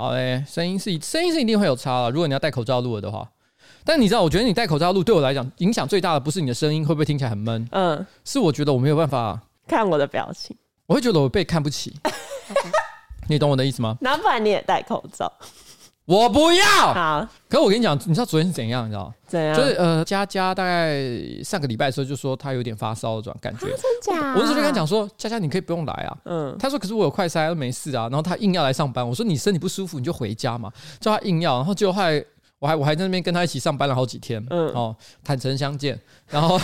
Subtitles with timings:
[0.00, 2.10] 好嘞，声音是声音是一定会有差了。
[2.10, 3.30] 如果你要戴口罩录了的话，
[3.84, 11.94] 但你知道，我觉得你戴口罩录对我来讲影响最大的不是你的声音会不会听起来很闷，嗯，是我觉得我没有办法看我的表情，我会觉得我被看不起。
[13.28, 13.94] 你懂我的意思吗？
[14.00, 15.30] 那不然你也戴口罩。
[16.10, 16.64] 我不要。
[16.92, 18.84] 好，可是我跟你讲，你知道昨天是怎样？
[18.84, 19.54] 你知道怎样？
[19.56, 21.00] 就是呃，佳佳大概
[21.44, 23.66] 上个礼拜的时候就说她有点发烧的这种感觉。
[23.66, 24.32] 真假？
[24.34, 26.16] 我那时候就跟她讲说，佳佳你可以不用来啊。
[26.24, 26.56] 嗯。
[26.58, 28.08] 她说可是我有快筛，没事啊。
[28.10, 29.08] 然后她硬要来上班。
[29.08, 30.68] 我说你身体不舒服你就回家嘛。
[30.98, 32.24] 叫她硬要，然后就后来
[32.58, 34.44] 我还我还在那边跟他一起上班了好几天。
[34.50, 34.68] 嗯。
[34.70, 35.96] 哦，坦诚相见，
[36.26, 36.58] 然后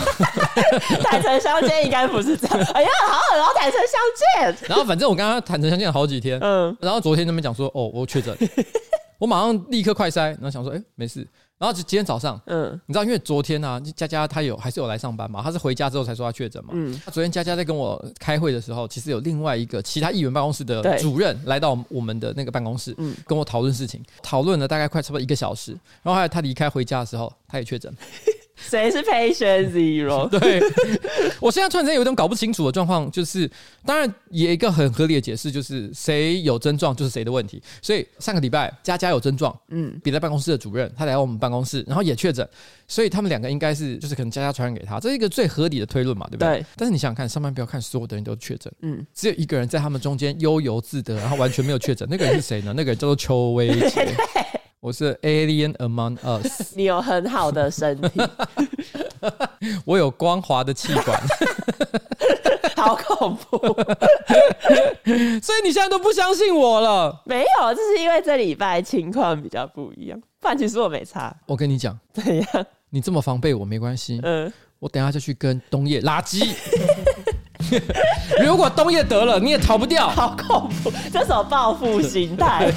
[1.05, 2.57] 坦诚相见应该不是这样。
[2.75, 4.67] 哎呀，好狠，然后坦诚相见。
[4.67, 6.37] 然后反正我跟他坦诚相见了好几天。
[6.41, 6.75] 嗯。
[6.81, 8.35] 然后昨天那边讲说，哦，我确诊。
[9.17, 11.27] 我马上立刻快筛，然后想说，哎、欸，没事。
[11.59, 15.41] 然后就今天早上，嗯，你知道，因为昨天呢、啊，佳佳她有还是有来上班嘛？
[15.41, 16.69] 她是回家之后才说她确诊嘛。
[16.73, 16.93] 嗯。
[17.03, 25.71] 她昨天佳佳在跟我开会的时候，其实有另外一个其他议员办公室的主任来到我们的那个办公室，嗯，跟我讨论事情，讨论了大概快差不多一个小时。
[26.03, 27.91] 然后后来她离开回家的时候，她也确诊。
[28.57, 30.27] 谁是 patient zero？
[30.39, 30.61] 对，
[31.39, 33.49] 我现在突然间有种搞不清楚的状况，就是
[33.85, 37.61] 当然也一个很合理的解释，就是谁有症状就是谁的问题。
[37.81, 42.47] 所以上个礼拜佳佳有症状，嗯，别在办公室的主任他来到我们办公室，然后也确诊，
[42.87, 46.59] 所以他们两个应该是就是可能佳佳传染给他，这是一个最合理的推论嘛，对不对？
[46.59, 46.65] 对。
[46.75, 52.73] 但是你想想看，上班不要看所有的人都确诊，嗯，只有一个人在他们中间悠游自得，然后完全没有确诊，那个人是谁呢？
[52.75, 54.07] 那个人叫做邱威杰。
[54.79, 56.73] 我是 Alien Among Us。
[56.77, 58.21] 你有很好的身体，
[59.85, 61.19] 我有光滑的气管，
[62.77, 63.57] 好恐怖。
[65.41, 67.23] 所以你现在都不相信我了？
[67.25, 70.21] 没有，这是因为这礼拜情况比较不一样。
[70.39, 71.35] 不然其实我没差。
[71.47, 72.65] 我跟你讲，怎样？
[72.91, 74.19] 你这么防备我没关系。
[74.21, 76.53] 嗯，我等下就去跟冬叶垃圾。
[78.45, 80.07] 如果冬叶得了，你也逃不掉。
[80.07, 82.71] 好恐怖，这种报复心态。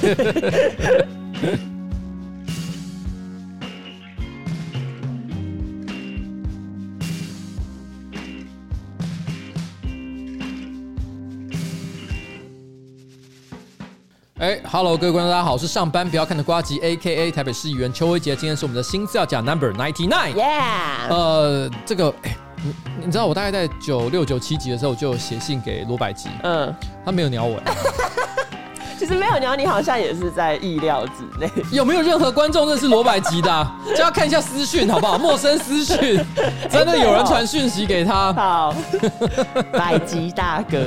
[14.51, 17.31] 哎哈喽各位观众，大家好，我是上班不要看的瓜吉，A.K.A.
[17.31, 18.35] 台北市议员邱威杰。
[18.35, 21.07] 今天是我们的新资料夹 Number Ninety Nine，Yeah。
[21.09, 22.73] 呃，这个，哎，你
[23.05, 26.75] 你知道我大概在九六九七集的时候就写信给罗百吉，嗯，
[27.05, 27.61] 他没有鸟我。
[28.99, 31.49] 其实没有鸟你，好像也是在意料之内。
[31.71, 33.73] 有没有任何观众认识罗百吉的、啊？
[33.95, 35.17] 就要看一下私讯好不好？
[35.17, 36.21] 陌生私讯，
[36.69, 38.33] 真的有人传讯息给他。
[38.33, 38.75] 好，
[39.71, 40.77] 百吉大哥。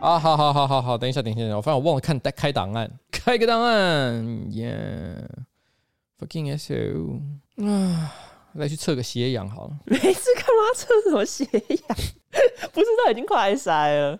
[0.00, 7.20] 啊，好好好好好，等一下，等一下，我发现我忘了看开档案，开个档案，yeah，fucking S O，
[7.66, 8.12] 啊，
[8.52, 9.76] 来去测个血氧好了。
[9.86, 11.98] 每次，干嘛测什么血氧？
[12.72, 14.18] 不是都已经快塞了？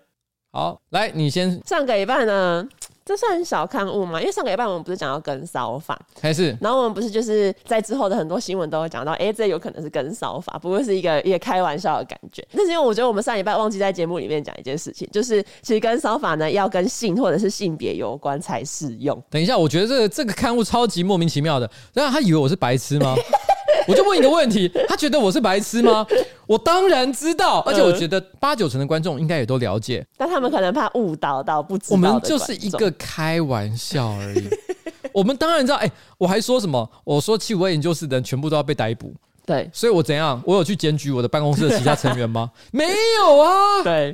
[0.51, 2.67] 好，来，你先上个礼拜呢？
[3.07, 4.21] 这算小刊物吗？
[4.21, 6.57] 因为上个礼拜我们不是讲到跟骚法，还是？
[6.61, 12.45] 然后我们不是就是在之后的很多新闻都会讲到，哎，这有可能是跟骚法，不过是一个一个开玩笑的感觉。
[12.51, 19.17] 那是因为我觉得我们上礼拜忘记在节目里面讲一件事情，就是其实跟骚法呢要跟性或者是性别有关才适用。
[19.31, 23.15] 等一下，我觉得这个这个刊物超级莫名其妙的，让他以为我是白痴吗？
[23.89, 26.07] 我就问一个问题，他觉得我是白痴吗？
[26.47, 31.93] 我当然知道，而且我觉得八九成的观众应该也都了解，但他们可能怕误导到不知道。
[31.93, 34.49] 我们就是一个开玩笑而已。
[35.13, 36.89] 我们当然知道，哎、欸，我还说什么？
[37.05, 39.15] 我说七五二研究室的人全部都要被逮捕。
[39.45, 40.41] 对，所以我怎样？
[40.45, 42.51] 我有去检举我的办公室的其他成员吗？
[42.73, 42.85] 没
[43.19, 43.83] 有啊。
[43.83, 44.09] 对，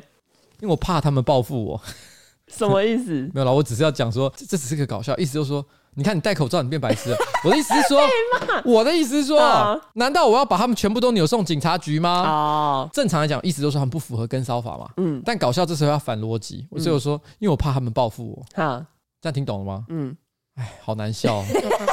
[0.60, 1.80] 因为我怕他们报复我。
[2.48, 3.30] 什么意思？
[3.34, 5.64] 没有啦，我只是要讲说，这只是个搞笑，意思就是说。
[5.94, 7.16] 你看，你戴口罩，你变白痴了。
[7.44, 8.00] 我的意思是说，
[8.64, 9.38] 我的意思是说，
[9.94, 12.22] 难道我要把他们全部都扭送警察局吗？
[12.26, 14.88] 哦，正常来讲，意思就是他们不符合跟骚法嘛。
[14.97, 18.62] 嗯，但搞笑这时候要反逻辑，所以我说，因为我怕他们报复我。
[18.62, 18.82] 好，
[19.20, 19.84] 这样听懂了吗？
[19.88, 20.16] 嗯，
[20.54, 21.44] 哎，好难笑，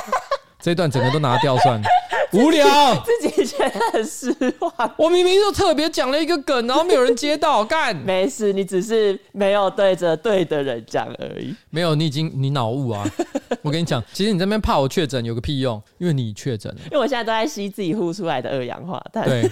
[0.62, 1.88] 这一段整个都拿掉算了。
[2.34, 2.68] 无聊，
[3.04, 4.96] 自己觉得很失望。
[4.98, 7.96] 我明明就特别讲了一个梗，然后没有人接到，干。
[8.06, 11.56] 没事，你只是没有对着对的人讲而已。
[11.70, 13.06] 没有，你已经你脑雾啊！
[13.62, 16.80] 我跟你讲，其实你这边怕我确诊有个屁用，因为你确诊了。
[16.86, 19.26] 因为我现在都在吸自己呼出来的二氧化碳。
[19.28, 19.50] 对。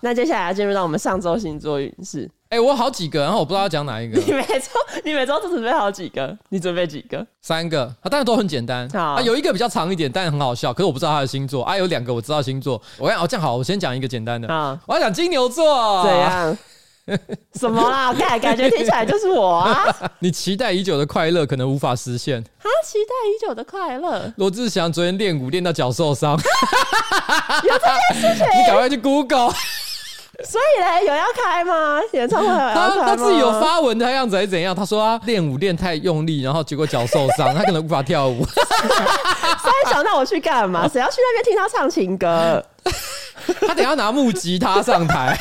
[0.00, 2.28] 那接下来要进入到我们上周星座运势。
[2.48, 4.18] 哎、欸，我有好几个，然后我不知道要讲哪一个。
[4.22, 4.70] 你每周
[5.04, 6.36] 你每周都准备好几个？
[6.50, 7.26] 你准备几个？
[7.42, 8.88] 三个，啊，当然都很简单。
[8.96, 11.64] 啊，有一个比较长一点，但是很好笑，可是我不知道他的星座。
[11.64, 12.80] 啊，有两个我知道星座。
[12.98, 14.46] 我要哦，这样好，我先讲一个简单的。
[14.46, 16.04] 啊，我要讲金牛座。
[16.04, 16.58] 怎样？
[17.54, 18.12] 什么啦？
[18.14, 19.84] 感感觉听起来就是我啊。
[20.20, 22.40] 你期待已久的快乐可能无法实现。
[22.40, 24.32] 啊，期待已久的快乐。
[24.36, 26.32] 罗志祥昨天练舞练到脚受伤。
[26.32, 28.46] 有这件事情？
[28.60, 29.52] 你赶快去 Google。
[30.44, 32.00] 所以嘞，有要开吗？
[32.12, 32.94] 演唱会有要开吗？
[32.94, 34.74] 他他自己有发文的样子还是怎样？
[34.74, 38.44] 他说他练舞练太用力，然后结果脚受伤，他可能无法跳舞。
[38.44, 40.86] 所以想到我去干嘛？
[40.88, 42.62] 谁要去那边听他唱情歌？
[43.66, 45.38] 他等下拿木吉他上台，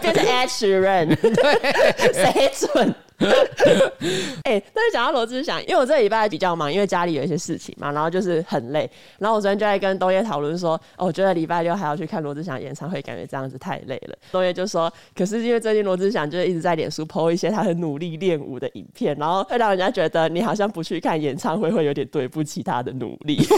[0.00, 1.16] 变 成 Ed Sheeran，
[2.12, 2.94] 谁准？
[4.44, 8.90] 哎、欸，但是讲到罗志祥，因为我这礼拜比较忙，因为家里有一些事情嘛，然后就是很累。
[9.18, 14.16] 然后我昨天就在跟东叶讨论说，哦，我觉得礼拜六还要去看罗志祥演唱会，感觉这样子太累了。
[14.30, 23.38] 东叶就说，可是因为最近罗志祥就是一直在脸书 po 一些他很努力练舞的影片，然后会让人家觉得你好像不去看演唱会会有点对不起他的努力。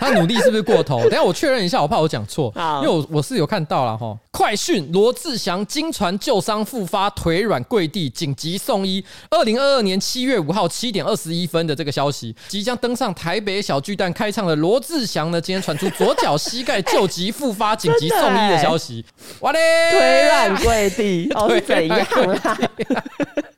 [0.00, 1.02] 他努力是不是过头？
[1.08, 2.52] 等下我确认一下，我怕我讲错，
[2.82, 4.16] 因为我我是有看到了哈。
[4.32, 9.04] 快讯：罗志祥经传旧伤复发，腿软跪地，紧急送医。
[9.28, 19.04] 二零二二年七月五号七点二十一分的这个消息，即将登上台北小巨蛋开唱的罗志祥呢，今天传出左脚膝盖旧疾复发，紧急送医的消息。
[19.40, 19.58] 哇嘞，
[19.90, 22.58] 腿软跪地， 哦是怎样啦？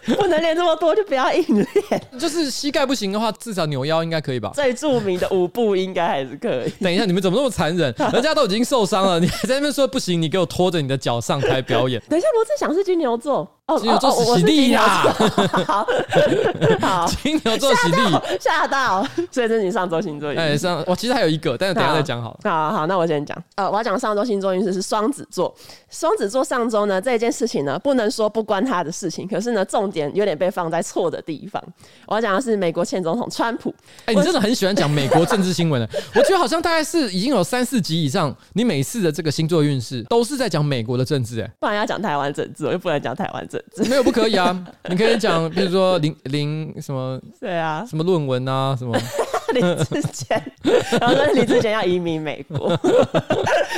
[0.16, 2.02] 不能练这么多，就不要硬练。
[2.18, 4.50] 就是膝盖不行的话，至少扭腰应该可以吧？
[4.52, 6.31] 最著名的舞步应该还是
[6.80, 7.94] 等一下，你们怎么那么残忍？
[8.12, 10.20] 人家都已经受伤了，你还在那边说不行？
[10.20, 12.02] 你给我拖着你的脚上台表演。
[12.08, 13.48] 等一下，罗志祥是金牛座。
[13.78, 14.82] 金牛座喜力呀，
[15.66, 15.86] 好，
[16.80, 17.98] 好， 金牛座喜力
[18.40, 20.42] 吓到， 所以这是你上周星座运势。
[20.42, 22.38] 哎，上我其实还有一个，但是等下再讲好了。
[22.50, 23.36] 好好，那我先讲。
[23.56, 25.54] 呃，我要讲上周星座运势是双子座。
[25.90, 31.62] 双子座上周呢，这一件事情呢，不能说不关他的事情，可是呢，重点有点被放在错的地方。
[32.06, 33.74] 我要讲的是美国前总统川普。
[34.06, 35.88] 哎，你真的很喜欢讲美国政治新闻的。
[36.14, 41.40] 我觉得好像大概是已经有三四集以上，你每次的这个星座运势都是在讲美国的政治。
[41.40, 43.84] 哎，不然要讲台湾政治，我又不能讲台湾政治。
[43.90, 44.64] 没有不可以啊。
[44.88, 48.96] 你可以讲，比如说林林什么，对啊，什么论文啊，什么。
[49.52, 50.42] 李志坚，
[50.98, 52.74] 然后说李志坚要移民美国，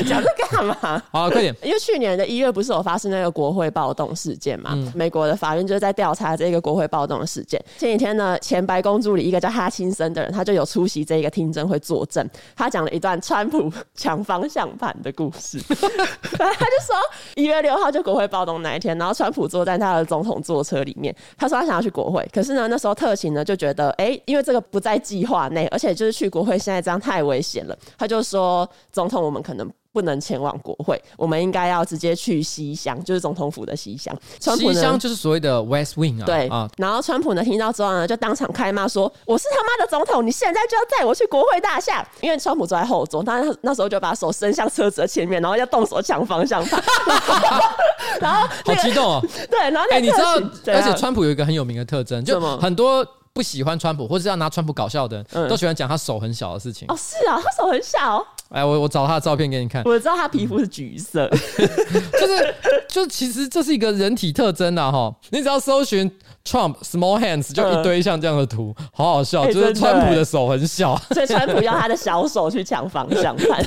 [0.07, 1.03] 讲这干嘛？
[1.11, 1.53] 好，快点！
[1.65, 4.71] 因为去年的一月不是有发生那个国会暴动事件嘛？
[4.77, 7.61] 嗯、美国的法院就是在调查这个国会暴动的事件。
[7.77, 12.25] 前几天呢，前白宫助理一个叫哈钦森的人，他就有出席这个听证会作证。
[12.55, 15.59] 他讲了一段川普抢方向盘的故事。
[15.59, 16.95] 他就说，
[17.35, 25.69] 一月六号就国会暴动那一天，然后川普坐在他的总统座车里面，他说他想要去国会，可是呢，那时候特勤呢就觉得，哎、因为这个不在计划内。
[25.75, 27.77] 而且就是去国会，现在这样太危险了。
[27.99, 36.27] 他就说：“总统，我们可能不能前往国会，我们应该要直接去西厢，就是总统府的西厢。”西厢就是所谓的 West Wing 啊。
[36.27, 36.69] 对啊。
[36.77, 46.83] 然后川普呢听到之后呢，就当场开骂说：“我是他妈的总统，你现在就要载我去国会大厦。”因为川普坐在后座，他那时候就把手伸向车子的前面，然后要动手抢方向盘。
[48.21, 49.21] 然后、那个、好激动哦！
[49.49, 50.35] 对，然后哎、欸，你知道，
[50.75, 53.07] 而且川普有一个很有名的特征，就很多。
[53.35, 56.87] 不喜欢川普，或者是要拿川普搞笑的人，嗯、都喜欢讲他手很小的事情。
[56.87, 58.25] 哦，是啊，他手很小。
[58.51, 59.83] 哎，我我找他的照片给你看。
[59.85, 62.55] 我知道他皮肤是橘色， 就是
[62.89, 65.15] 就，其实这是一个人体特征啊，哈。
[65.31, 66.11] 你只要搜寻。
[66.47, 73.65] Trump small hands 就一堆像这样的图，嗯、好好笑，欸、就是川普的手很小，所以 川普要他的小手去抢方向盘，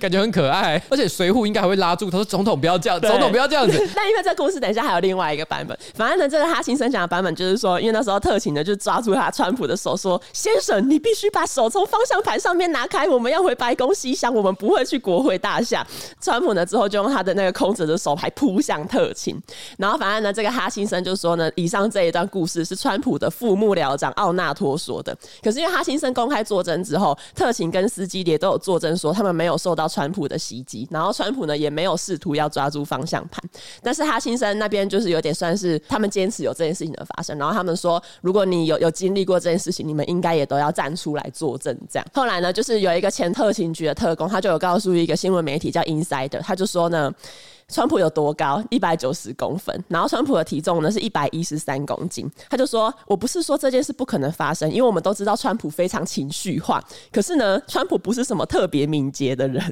[0.00, 3.76] 感觉很可爱，而且随扈应该还会拉住他说：“总统不要这样，总统不要这样子。
[3.94, 15.86] ”但因为这故事等一下还有另外一个版本，反正呢，这个哈钦森讲的版本就是说，因为那时候特勤的就抓住他川普的手说：“先生，你必须把手从方向盘上面拿开，我们要回白宫西厢，我们不会去国会大厦。”
[16.22, 19.38] 川普呢之后就用他的那个空着的手牌扑向特勤，
[19.76, 21.50] 然后反而呢，这个哈钦森就说呢。
[21.56, 25.12] 以上这一段故事是川普的副幕僚长奥纳托说的。
[25.42, 33.42] 可是因为哈钦森公开作证之后，特勤跟司机也都有作证说他们没有受到川普的袭击，然后川普呢也没有试图要抓住方向盘。
[33.82, 41.76] 但是哈钦森那边就是有点算是他们坚持有这件事情的发生，然后他们说如果你有有经历过这件事情，你们应该也都要站出来作证。
[41.90, 47.12] 这样后来呢，就是有一个前特勤局的特工，他就有告诉一个新闻媒体叫 Insider，他就说呢。
[47.70, 48.64] 川普有多高？
[48.70, 49.84] 一百九十公分。
[49.88, 52.26] 然后川普的体重呢是一百一十三公斤。
[52.48, 56.82] 他就说：“我不是说这件事不可能发生，因为我们都知道川普非常情绪化。
[57.12, 59.62] 可是呢，川普不是什么特别敏捷的人，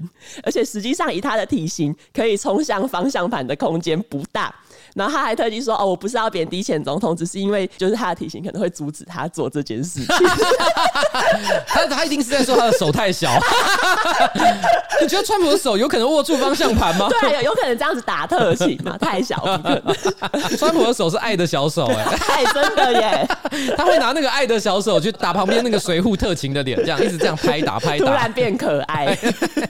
[0.42, 4.54] 而且实际上以他的体型，可以冲向方向盘的空间不大。”
[4.96, 10.06] 然后他还特地说：“哦，我不是要贬低前总统，只是因为就是他的体型可能会阻止他做这件事情。
[11.68, 13.30] 他他一定是在说他的手太小。
[15.02, 17.08] 你觉得川普的手有可能握住方向盘吗？
[17.20, 18.96] 对，有有可能这样子打特勤嘛？
[18.96, 19.94] 太小不可能。
[20.56, 23.28] 川普的手是爱的小手，欸，哎，真的耶！
[23.76, 29.14] 他会拿那个爱的小手去打旁边那个随扈特勤的脸，这样一直这样拍打拍打，突然变可爱。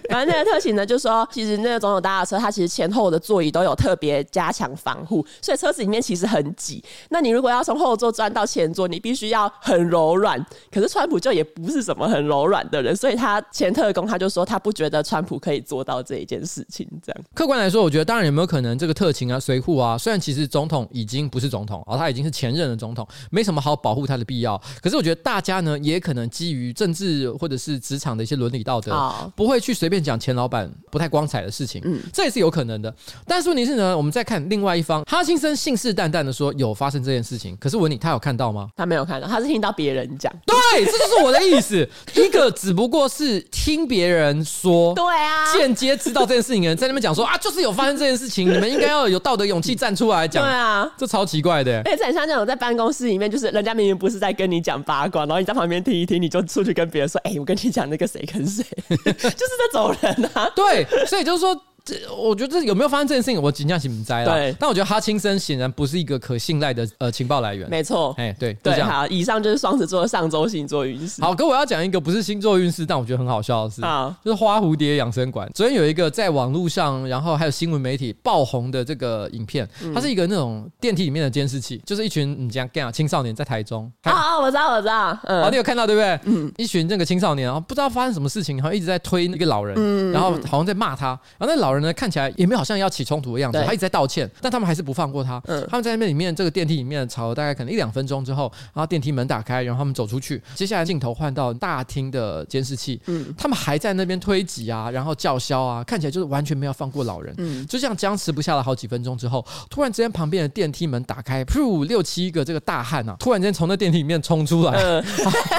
[0.08, 5.15] 反正那个特勤呢，就说其实那个总统搭的车，他其实前后的座椅都有特别加强防护。
[5.16, 6.82] 户，所以车子里面其实很挤。
[7.10, 10.44] 那你如果要从后座钻到前座，你必须要很柔软。
[10.70, 16.86] 可是川普就也不是什么很柔软的人，所以他前特工他就说他不觉得川普可以做到这一件事情。
[17.02, 24.60] 这样客观来说，我觉得当然有没有可能这个特勤啊、随护啊，虽然其实总统已经不是总统啊，他已经是前任的总统，没什么好保护他的必要。
[24.82, 28.92] 可是我觉得大家呢，也可能基于政治或者是职场的一些伦理道德，
[29.34, 31.80] 不会去随便讲前老板不太光彩的事情。
[31.84, 32.94] 嗯，这也是有可能的。
[33.26, 38.68] 但是问题是呢，我们再看另外一方，哈青森信誓旦旦的说有发生这件事情，可是我问你，他有看到吗？
[38.76, 40.32] 他没有看到，他是听到别人讲。
[40.44, 41.88] 对，这就是我的意思。
[42.16, 50.44] 一个只不过是听别人说，对啊，间接知道这件事情的人在那边讲说啊，就是有发生这件事情，你们应该要有道德勇气站出来讲。
[50.44, 51.80] 对啊，这超奇怪的。
[51.84, 60.50] 而且很像那种在办公室里面，就是人家明明不是在跟你讲八卦，然后你在旁边听一听，你就出去跟别人说，哎、欸，我跟你讲那个谁跟谁， 就是这种人啊。
[60.56, 61.56] 对，所以就是说。
[61.86, 64.34] 这我觉得这有没有发生这件事情，我尽量是不在了。
[64.34, 67.70] 对，但我觉得哈青森显然不是一个可信赖的呃情报来源。
[67.70, 71.22] 没错，哎，对对，好，以上就是双子座的上周星座运势。
[71.22, 75.48] 好，可我要讲一个不是星座运势，但我觉得很好笑的事，好就是花蝴蝶养生馆。
[75.54, 83.90] 昨天有一个在网络上，然后还有新闻媒体爆红的这个影片，嗯、它是一个那种电梯里面的监视器，就是一群你这样干啊青少年在台中。
[84.02, 86.18] 啊啊，我知道，我知道，嗯，好，你有看到对不对？
[86.24, 92.56] 嗯，一群这个青少年，然后不知道发生什么事情，然后一直在推那个老人，嗯，然后好像在骂他，然后那老人呢看起来也没有。
[92.56, 95.38] 好像要起冲突的样子，他一直在道歉，但他们还是不放过他。
[95.46, 100.42] 嗯，他们在那边里面这个电梯里面吵了大概可能一两分钟之后，然后电梯门打开，然后他们走出去。
[100.54, 107.34] 接下来镜头换到大厅的监视器，嗯，他们还在那边推挤啊，然后叫嚣啊，看起来就是完全没有放过老人。
[107.36, 115.04] 嗯，就这样僵持不下了好几分钟之后，突然之间旁边的电梯门打开，噗，六七个这个大汉啊，突然间从那电梯里面冲出来， 嗯，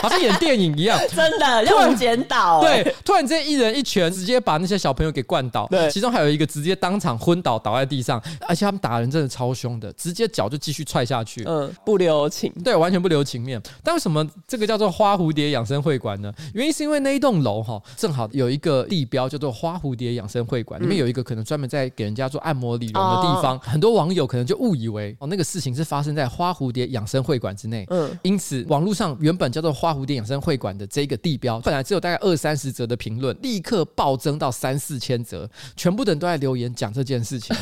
[0.01, 6.97] 好像演电影一样， 真的要剪导，对，突然之间一人一拳直接把那些小朋友给灌倒，对，其中还有一个直接当。
[6.97, 13.61] 场昏倒，倒在地上，而且他们打人真的超凶的，直接脚就继续踹下去，嗯，不留情，对，完全不留情面。
[13.83, 16.33] 但为什么这个叫做花蝴蝶养生会馆呢？
[16.55, 36.67] 原因是因为那一栋楼哈，正好有一个地标叫做花蝴蝶养生会馆，里面有一个可能专门在给人家做按摩理容的地方，很多网友可能就误以为哦，那个事情是发生在花蝴蝶养生会馆之内，嗯，因此网络上原本叫做花蝴蝶养生会馆的这个地标，本来只有大概二三十则的评论，立刻暴增到三四千则，全部的人都在留言。
[36.75, 37.55] 讲这件事情，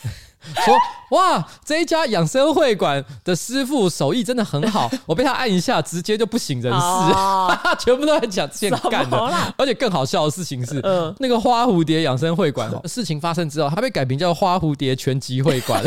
[0.64, 0.74] 说
[1.10, 9.54] 哇，这一家养生会馆的师傅手艺真的很好， 我被他按一下，直接就不省人事，哦、 全部都在讲这件干的。
[9.58, 15.82] 而且更好笑的事情是，嗯、那个花蝴蝶养生会馆事情发生之后，他被改名叫花蝴蝶拳击会馆，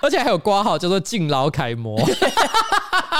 [0.00, 1.98] 而且还有挂号叫做敬老楷模。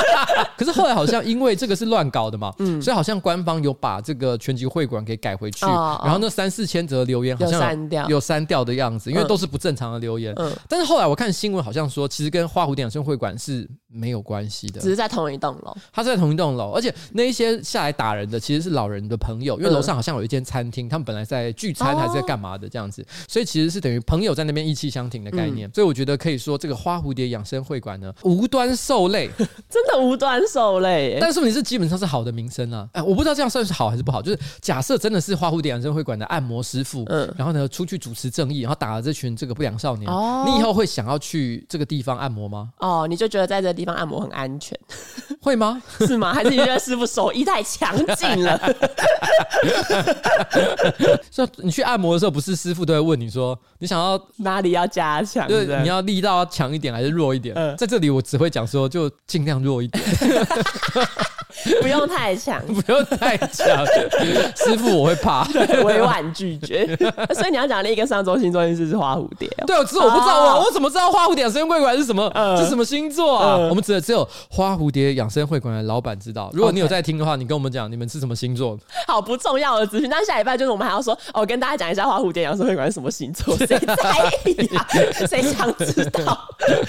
[0.57, 10.33] 可是后来好像因为这个是乱搞的嘛，嗯，所以好像官方有把这个拳击会馆给改回去，哦、然后那三四千则留言好像有删掉，有删掉的样子，因为都是不正常的留言。
[10.37, 15.76] 嗯，但是后来我看新闻好像说，其实跟花蝴蝶养生会馆是没有关系的，只是在同一栋楼。
[15.93, 25.69] 他是在同一栋楼，而且那一些下来打人的其实是老人的朋友，因为楼上好像有一间餐厅，他们本来在聚餐还是在干嘛的这样子，所以其实是等于朋友在那边意气相挺的概念。
[25.69, 29.31] 嗯、所以我觉得可以说，这个花蝴蝶养生会馆呢， 无端受累，
[29.69, 31.19] 真的无端受累。
[31.21, 34.21] 但是你是基本上是好的名声啊，哎，我不知道这样算是好还是不好。
[34.21, 42.71] 就是假设真的是花蝴蝶养生会馆的按摩师傅，嗯，然后呢出去主持正义，然后打了这群这个不良少年，哦，你以后会想要去这个地方按摩吗？
[42.79, 44.78] 哦，你就觉得在这个地方按摩很安全，
[45.40, 45.81] 会吗？
[46.00, 46.35] 是吗？
[46.35, 48.61] 还是你觉得师傅手艺太强劲了？
[51.31, 55.49] 说你去按摩的时候，不是师傅都会问你说，你想要哪里要加强？
[55.49, 57.55] 就是你要力道要强一点还是弱一点？
[57.57, 60.05] 嗯，在这里我只会讲说，就尽量弱一点。
[61.81, 63.66] 不用太强，不用太强，
[64.57, 65.43] 师傅我会怕，
[65.85, 66.87] 委婉拒绝。
[67.35, 69.49] 所以你要讲另一个上周星座运势是花蝴蝶。
[69.66, 72.31] 对，只是我不知道我我怎么知道花蝴蝶养生会馆是什么？
[72.59, 73.57] 是什么星座啊？
[73.57, 76.50] 我们只只有花蝴蝶养生会馆的老板知道。
[76.52, 78.76] 如果你有在听的话，你跟我们讲你们是什么星座？
[79.06, 80.09] 好不重要的资讯。
[80.11, 83.56] 但下礼拜就是我们还要说，我跟大家讲一下花蝴蝶养生会馆是什么星座？
[83.64, 83.85] 谁在
[84.45, 84.87] 意啊？
[85.28, 86.38] 谁想知道？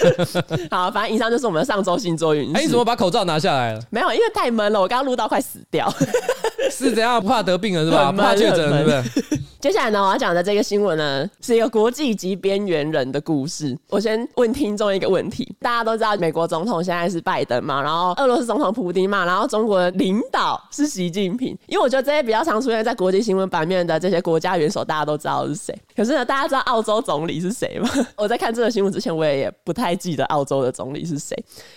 [0.70, 2.56] 好，反正以上就是我们的上周星座运势。
[2.56, 3.80] 哎，你怎么把口罩拿下来了？
[3.90, 5.88] 没有，因为太闷了，我刚刚录到快死掉。
[6.72, 7.20] 是怎样？
[7.20, 8.10] 不怕得病了是吧？
[8.10, 9.38] 不怕确诊是不是？
[9.60, 13.76] 接下来呢，我要讲的这个新闻呢，是一个国际级边缘人的故事。
[13.88, 21.56] 我先问听众一个问题：大家都知道美国总统现在是拜登嘛，然后俄罗斯总统普京嘛，然后中国的领导是习近平。
[21.66, 25.76] 因为我觉得这些比较常出现在国际新闻版面的这些国家元首，大家都知道是谁。
[25.96, 27.88] 可是呢，大家知道澳洲总理是谁吗？
[28.16, 31.36] 我在看这个新闻之前，我也也不太记得澳洲的总理是谁。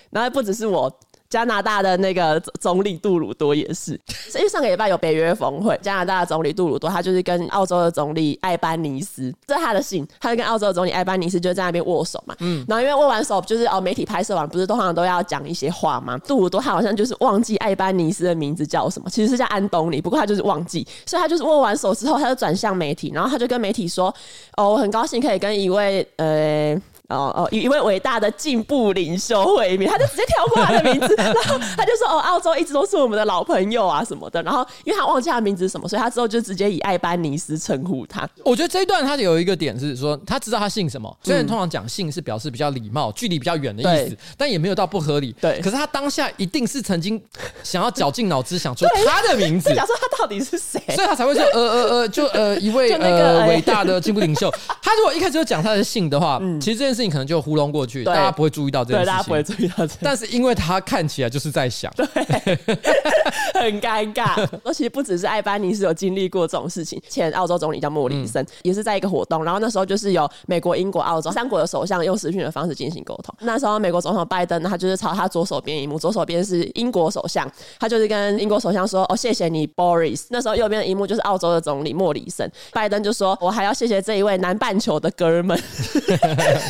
[0.10, 0.92] 然后不只是我。
[1.32, 3.94] 加拿大的那个总理杜鲁多也是，
[4.36, 12.36] 因为上个礼拜有北约峰会，加拿大的总理杜鲁多他就是跟澳洲的总理艾班尼斯，这是他的信，他就跟澳洲的总理艾班尼斯就在那边握手嘛。
[12.42, 16.18] 嗯，然后因为握完手，就是哦，媒体拍摄完不是通常都要讲一些话吗？
[16.20, 24.14] 杜鲁多他好像就是忘记艾班尼斯的名字叫什么，其实是叫安东尼，不过他就是忘记，所以他就是握完手之后，他就转向媒体，然后他就跟媒体说
[24.58, 26.78] ：“哦，我很高兴可以跟一位呃。”
[27.12, 38.27] 哦哦，一位伟大的进步领袖会面，他就直接跳过他的名字， 然后他就说：“哦，澳洲一直都是我们的老朋友啊什么的。”然后因为他忘记他的名字是什么，所以他之后就直接以艾班尼斯称呼他。
[38.44, 45.36] 我觉得这一段他有一个点是说，他知道他姓什么，虽然通常讲姓是表示比较礼貌、距离比较远的意思，但也没有到不合理。
[45.41, 47.22] 对，可是他当下一定是曾经
[47.63, 54.50] 想要绞尽脑汁想出他的名字，想说他到底是谁，所以他才会说：“呃呃呃，就呃一位 呃伟大的进步领袖。
[54.82, 57.81] ”他如果一开始就讲他的姓的话，其实这件事情可能就糊弄过。
[57.86, 59.13] 去，大家不会注意到这件事情。
[59.13, 59.93] 大家不会注意到这。
[60.01, 62.05] 但是因为他看起来就是在想，对，
[63.60, 64.48] 很尴尬。
[64.63, 73.36] 而其实不只是艾班尼是有经历过这种事情，前澳洲总理叫莫里森，也是在一个活动，然后那时候就是有美国、英国、澳洲三国的首相用视讯的方式进行沟通。
[73.41, 85.58] 那时候美国总统拜登他就是朝他左手边一幕，左手边是英国首相，他就是跟英国首相说：“哦，谢谢你，Boris。”那时候右边的一幕就是澳洲的总理莫里森，拜登就说：“我还要谢谢这一位南半球的哥们。”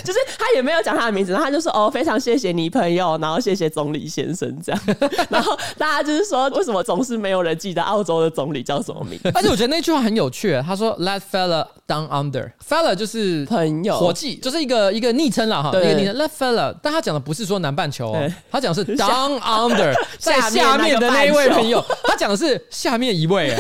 [0.03, 0.92] 就是 他也没有讲。
[0.92, 4.82] 他的名字，然后他就说：“哦，非常谢谢你朋友，然后谢谢总理先生这样。
[5.32, 16.16] ”然后大家就是说：“为什么总是没有人记得澳洲的总理叫什么名字？” 而且我觉得那句话很有趣，他说：“Let fella down under，fella 就是朋友，伙计，就是一个一个昵称了哈，一个昵称。
[16.16, 18.13] Let fella，但他讲的不是说南半球，
[18.51, 23.56] 他讲的是 down under，在下面的那一位朋友，他讲的是下面一位。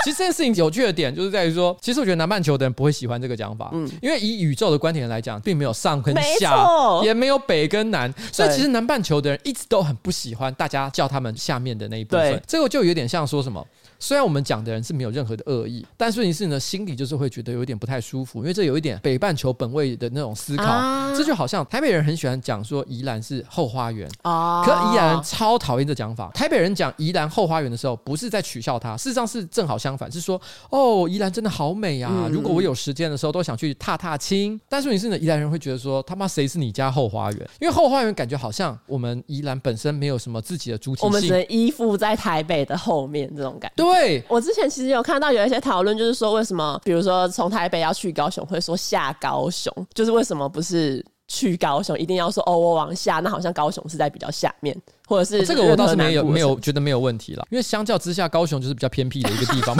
[0.04, 6.66] 其实这件事情有趣的点就是在于说，其实我觉得南半球的人不会喜欢这个讲法，嗯，因为以宇宙的观点来讲，并没有上跟下。
[7.02, 12.42] 也没有北跟南，所以其实南半球的人一直都很不喜欢大家叫他们下面的那一部分。
[12.46, 13.66] 这个就有点像说什么，
[14.00, 21.14] 虽然我们讲的人是没有任何的恶意，但是问题是呢，心里就是会觉得有点不太舒服，因为这有一点北半球本位的那种思考。
[21.16, 26.30] 这就好像台北人很喜欢讲说宜兰是后花园，哦可宜兰人超讨厌这讲法。
[26.32, 30.40] 台北人讲宜兰后花园的时候，不是在取笑他，事实上是正好相反，是说
[30.70, 32.26] 哦，宜兰真的好美啊！
[32.30, 34.58] 如果我有时间的时候，都想去踏踏青。
[34.68, 37.50] 但是问题是呢，宜兰人会觉得说他妈谁是你家后花园？
[37.60, 43.84] 因为后花园感觉好像我们宜兰本身没有什么自己的主体性，我们只能依附在台北的后面这种感觉。
[43.84, 43.89] 对，
[44.28, 54.76] 我之前其实有看到有一些讨论，就是说为什么，比如说从台北要去高雄，会说下高雄，就是为什么不是去高雄，一定要说哦，我往下，那好像高雄是在比较下面，
[55.06, 59.76] 或者是、哦、这个我倒是没有没有觉得没有问题了，因为相较之下，高雄就是比较偏僻的一个地方。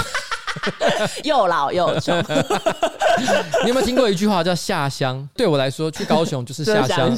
[1.22, 2.18] 又老又穷，
[3.62, 5.26] 你有没有听过一句话叫下乡？
[5.36, 7.16] 对我来说，去高雄就是下乡，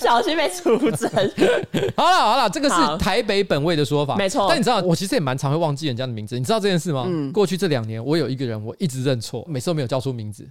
[0.00, 1.08] 小心被出征。
[1.96, 4.46] 好了好了，这个是台北本位的说法，没错。
[4.48, 6.38] 但你知道，我其实也蛮常会忘记人家的名字。
[6.38, 7.04] 你知道这件事吗？
[7.06, 7.30] 嗯。
[7.32, 10.48] 过去这两年，我有一个人，我一直认错，每次都没有叫出名字。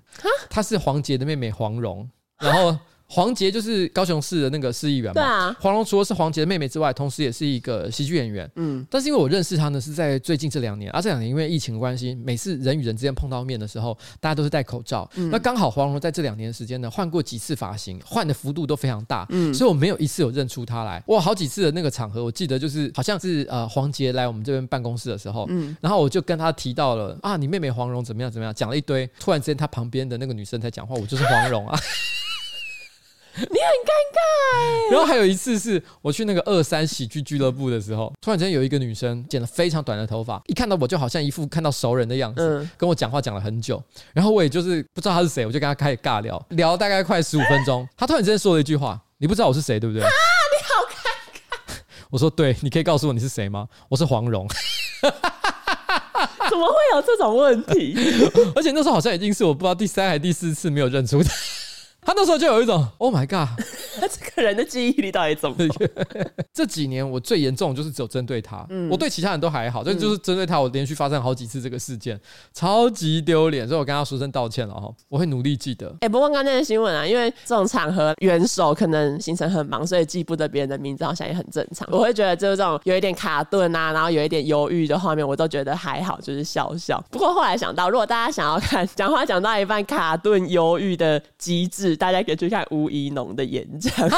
[0.49, 2.07] 她是黄杰的妹妹黄蓉，
[2.39, 2.77] 然后。
[3.11, 5.13] 黄杰就是高雄市的那个市议员嘛。
[5.13, 5.55] 对啊。
[5.59, 8.49] 黄蓉除了是黄杰的妹妹之外，同时也是一个喜剧演员。
[8.55, 8.85] 嗯。
[8.89, 15.09] 但是因为我认识她呢，是在最近这两年，而、啊、这两年因为疫情的关系，每次人与人之间碰到面的时候，大家都是戴口罩。
[15.15, 15.29] 嗯。
[15.31, 19.25] 那刚好黄蓉在这两年的时间呢，换过几次发型，换的幅度都非常大。
[19.29, 19.51] 嗯。
[19.53, 21.03] 所以我没有一次有认出她来。
[21.07, 25.75] 我好几次的那个场合，我记得就是好像是呃黄杰来我们这边办公室的时候，嗯。
[25.81, 29.09] 然后我就跟他提到了啊，你妹妹黄蓉怎么样怎么样，讲了一堆。
[29.19, 31.79] 突然之间，他旁边的那个女生在讲话，我就是黄蓉啊。
[33.49, 34.91] 你很尴尬。
[34.91, 43.81] 然后还有一次是我去那个二三喜剧俱乐部的时候，突然间有一个女生剪了非常短的头发，一看到我就好像一副看到熟人的样子，跟我讲话讲了很久。
[44.13, 47.87] 然后我也就是不知道她是谁，我就跟她开始尬聊，聊大概快十五分钟。
[47.95, 51.81] 她突然之间说了一句话：“你不知道我是谁，对不对？”啊， 你好尴尬。
[52.09, 54.47] 我说：“对，你可以告诉我你是谁吗？”我是黄蓉。
[56.49, 57.95] 怎么会有这种问题？
[58.55, 61.31] 而且那时候好像已经是我不知道第三还是第四次没有认出他。
[62.09, 63.47] 他那时候就有一种 Oh my God，
[64.01, 65.55] 他 这个人的记忆力到底怎么？
[66.51, 72.19] 这几年我最严重就是只有针对他，嗯、我对其他人都还好，但就是针对他，我连续发生好几次这个事件，
[72.51, 75.87] 超级丢脸，所以我跟他说声道歉了哈，我会努力记得。
[75.99, 81.87] 哎、欸，不过刚刚那个新闻啊，因为这种场合元首可能行程很忙，所以记不得别人的名字，好像也很正常。
[81.91, 86.99] 我会觉得就是这种有一点卡顿啊，然后有一点犹豫的画面，我都觉得还好，就是笑笑。
[87.11, 91.98] 不过后来想到，如果大家想要看讲话讲到一半卡顿犹豫的机制。
[91.99, 94.17] 大家可以去看吴怡农的演讲啊，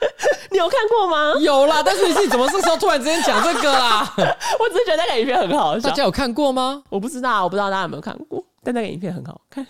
[0.50, 1.34] 你有看过吗？
[1.40, 4.10] 有啦，但是你自己怎么这时候突然之间讲这个啦？
[4.16, 5.88] 我只是觉得那个影片很好笑。
[5.90, 6.82] 大家有看过吗？
[6.88, 9.66] 我不知道，我不知道大家有没有看过，但那个影片很好看。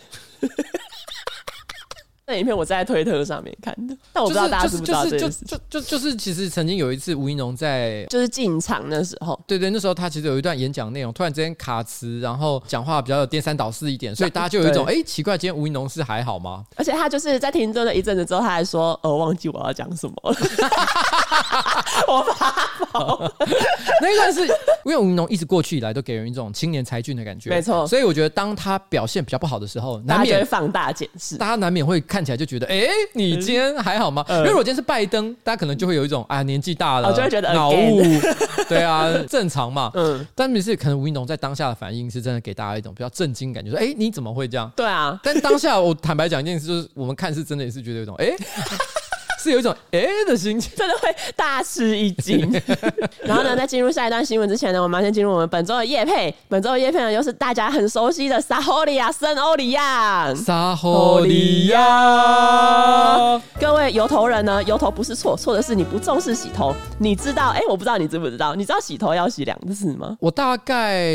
[2.29, 16.65] 那影片我在推特上面看的，但我不知道大家知不知道这件事就就就就是其实曾经有一次吴怡农在就是进场的时候，对对，那时候他其实有一段演讲内容，突然之间卡词，然后讲话比较有颠三倒四一点，所以大家就有一种哎奇怪，今天吴怡农是还好吗？
[16.75, 20.37] 而且他就是在停顿了一阵子之后，他还说呃忘记我要讲什么了，
[22.09, 22.51] 我发
[22.91, 23.33] 疯。
[24.03, 24.41] 那一段是
[24.85, 32.87] 因为吴怡农一直过去以来都给人一种青年才俊的感觉，没错，所以我觉得当他表现比较不好的时候，难免会放大检视，大家难免会看起来就觉得哎。
[33.15, 34.25] 你今天还好吗？
[34.29, 38.03] 因为如果今天是拜登，大家可能就会有一种啊，年纪大了，就会觉得脑雾，
[38.69, 39.91] 对啊，正常嘛。
[39.95, 44.71] 嗯，但是可能吴云龙在当下的反应是真的给大家一种比较震惊感觉，说哎，你怎么会这样？
[44.77, 45.19] 对啊。
[45.23, 48.31] 但当下我坦白讲一件事，就是我们看是真的也是觉得有一种哎。
[49.47, 52.51] 是有一种哎、欸、的心情，真的会大吃一惊。
[53.23, 56.35] 然后呢，在进入下一段新闻之前呢，我们要先进入我们本周的夜配。
[56.49, 60.35] 本周的夜配呢，又是大家很熟悉的撒吼利亚森欧里亚。
[60.35, 66.75] 撒吼利亚，各位油头人呢，油头不是错，错的是你不重视洗头。
[66.99, 67.51] 你知道？
[67.51, 68.57] 哎、欸，我不知道你知不知道？
[68.57, 70.17] 你知道洗头要洗两次吗？
[70.19, 71.15] 我大概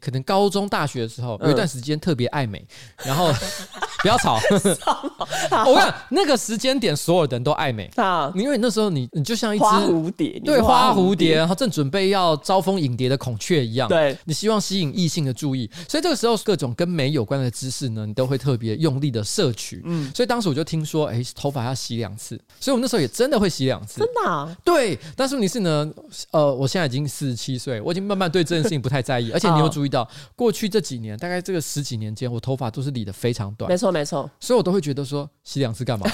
[0.00, 2.64] 可能高中、大学的时候有一段时间特别爱美，
[3.04, 3.30] 然后
[4.00, 4.40] 不要吵。
[5.66, 7.65] 我看那个时间点，所有的人都爱。
[7.66, 8.32] 爱美啊！
[8.36, 13.88] 因为那时候你你就像一只蝴蝶，对花蝴蝶，然后正准备要招蜂引蝶的孔雀一样。
[13.88, 19.82] 对，你希望吸引异性的注意，所以这个时候各种跟美有关的知识呢，你都会特别用力的摄取。
[19.84, 23.98] 嗯，所以当时我就听说，哎，头发要洗两次，所以我那时候也真的会洗两次。
[23.98, 24.56] 真的啊？
[24.64, 24.96] 对。
[25.16, 25.90] 但是你是呢？
[26.30, 29.32] 呃，我现在已经四十七岁，我已经慢慢对这件事情不太在意。
[29.32, 33.68] 而且你有注意到，过去这几年，大概这个十几年间，我头发都是理的非常短。
[33.68, 34.30] 没错，没错。
[34.38, 36.06] 所以我都会觉得说，洗两次干嘛？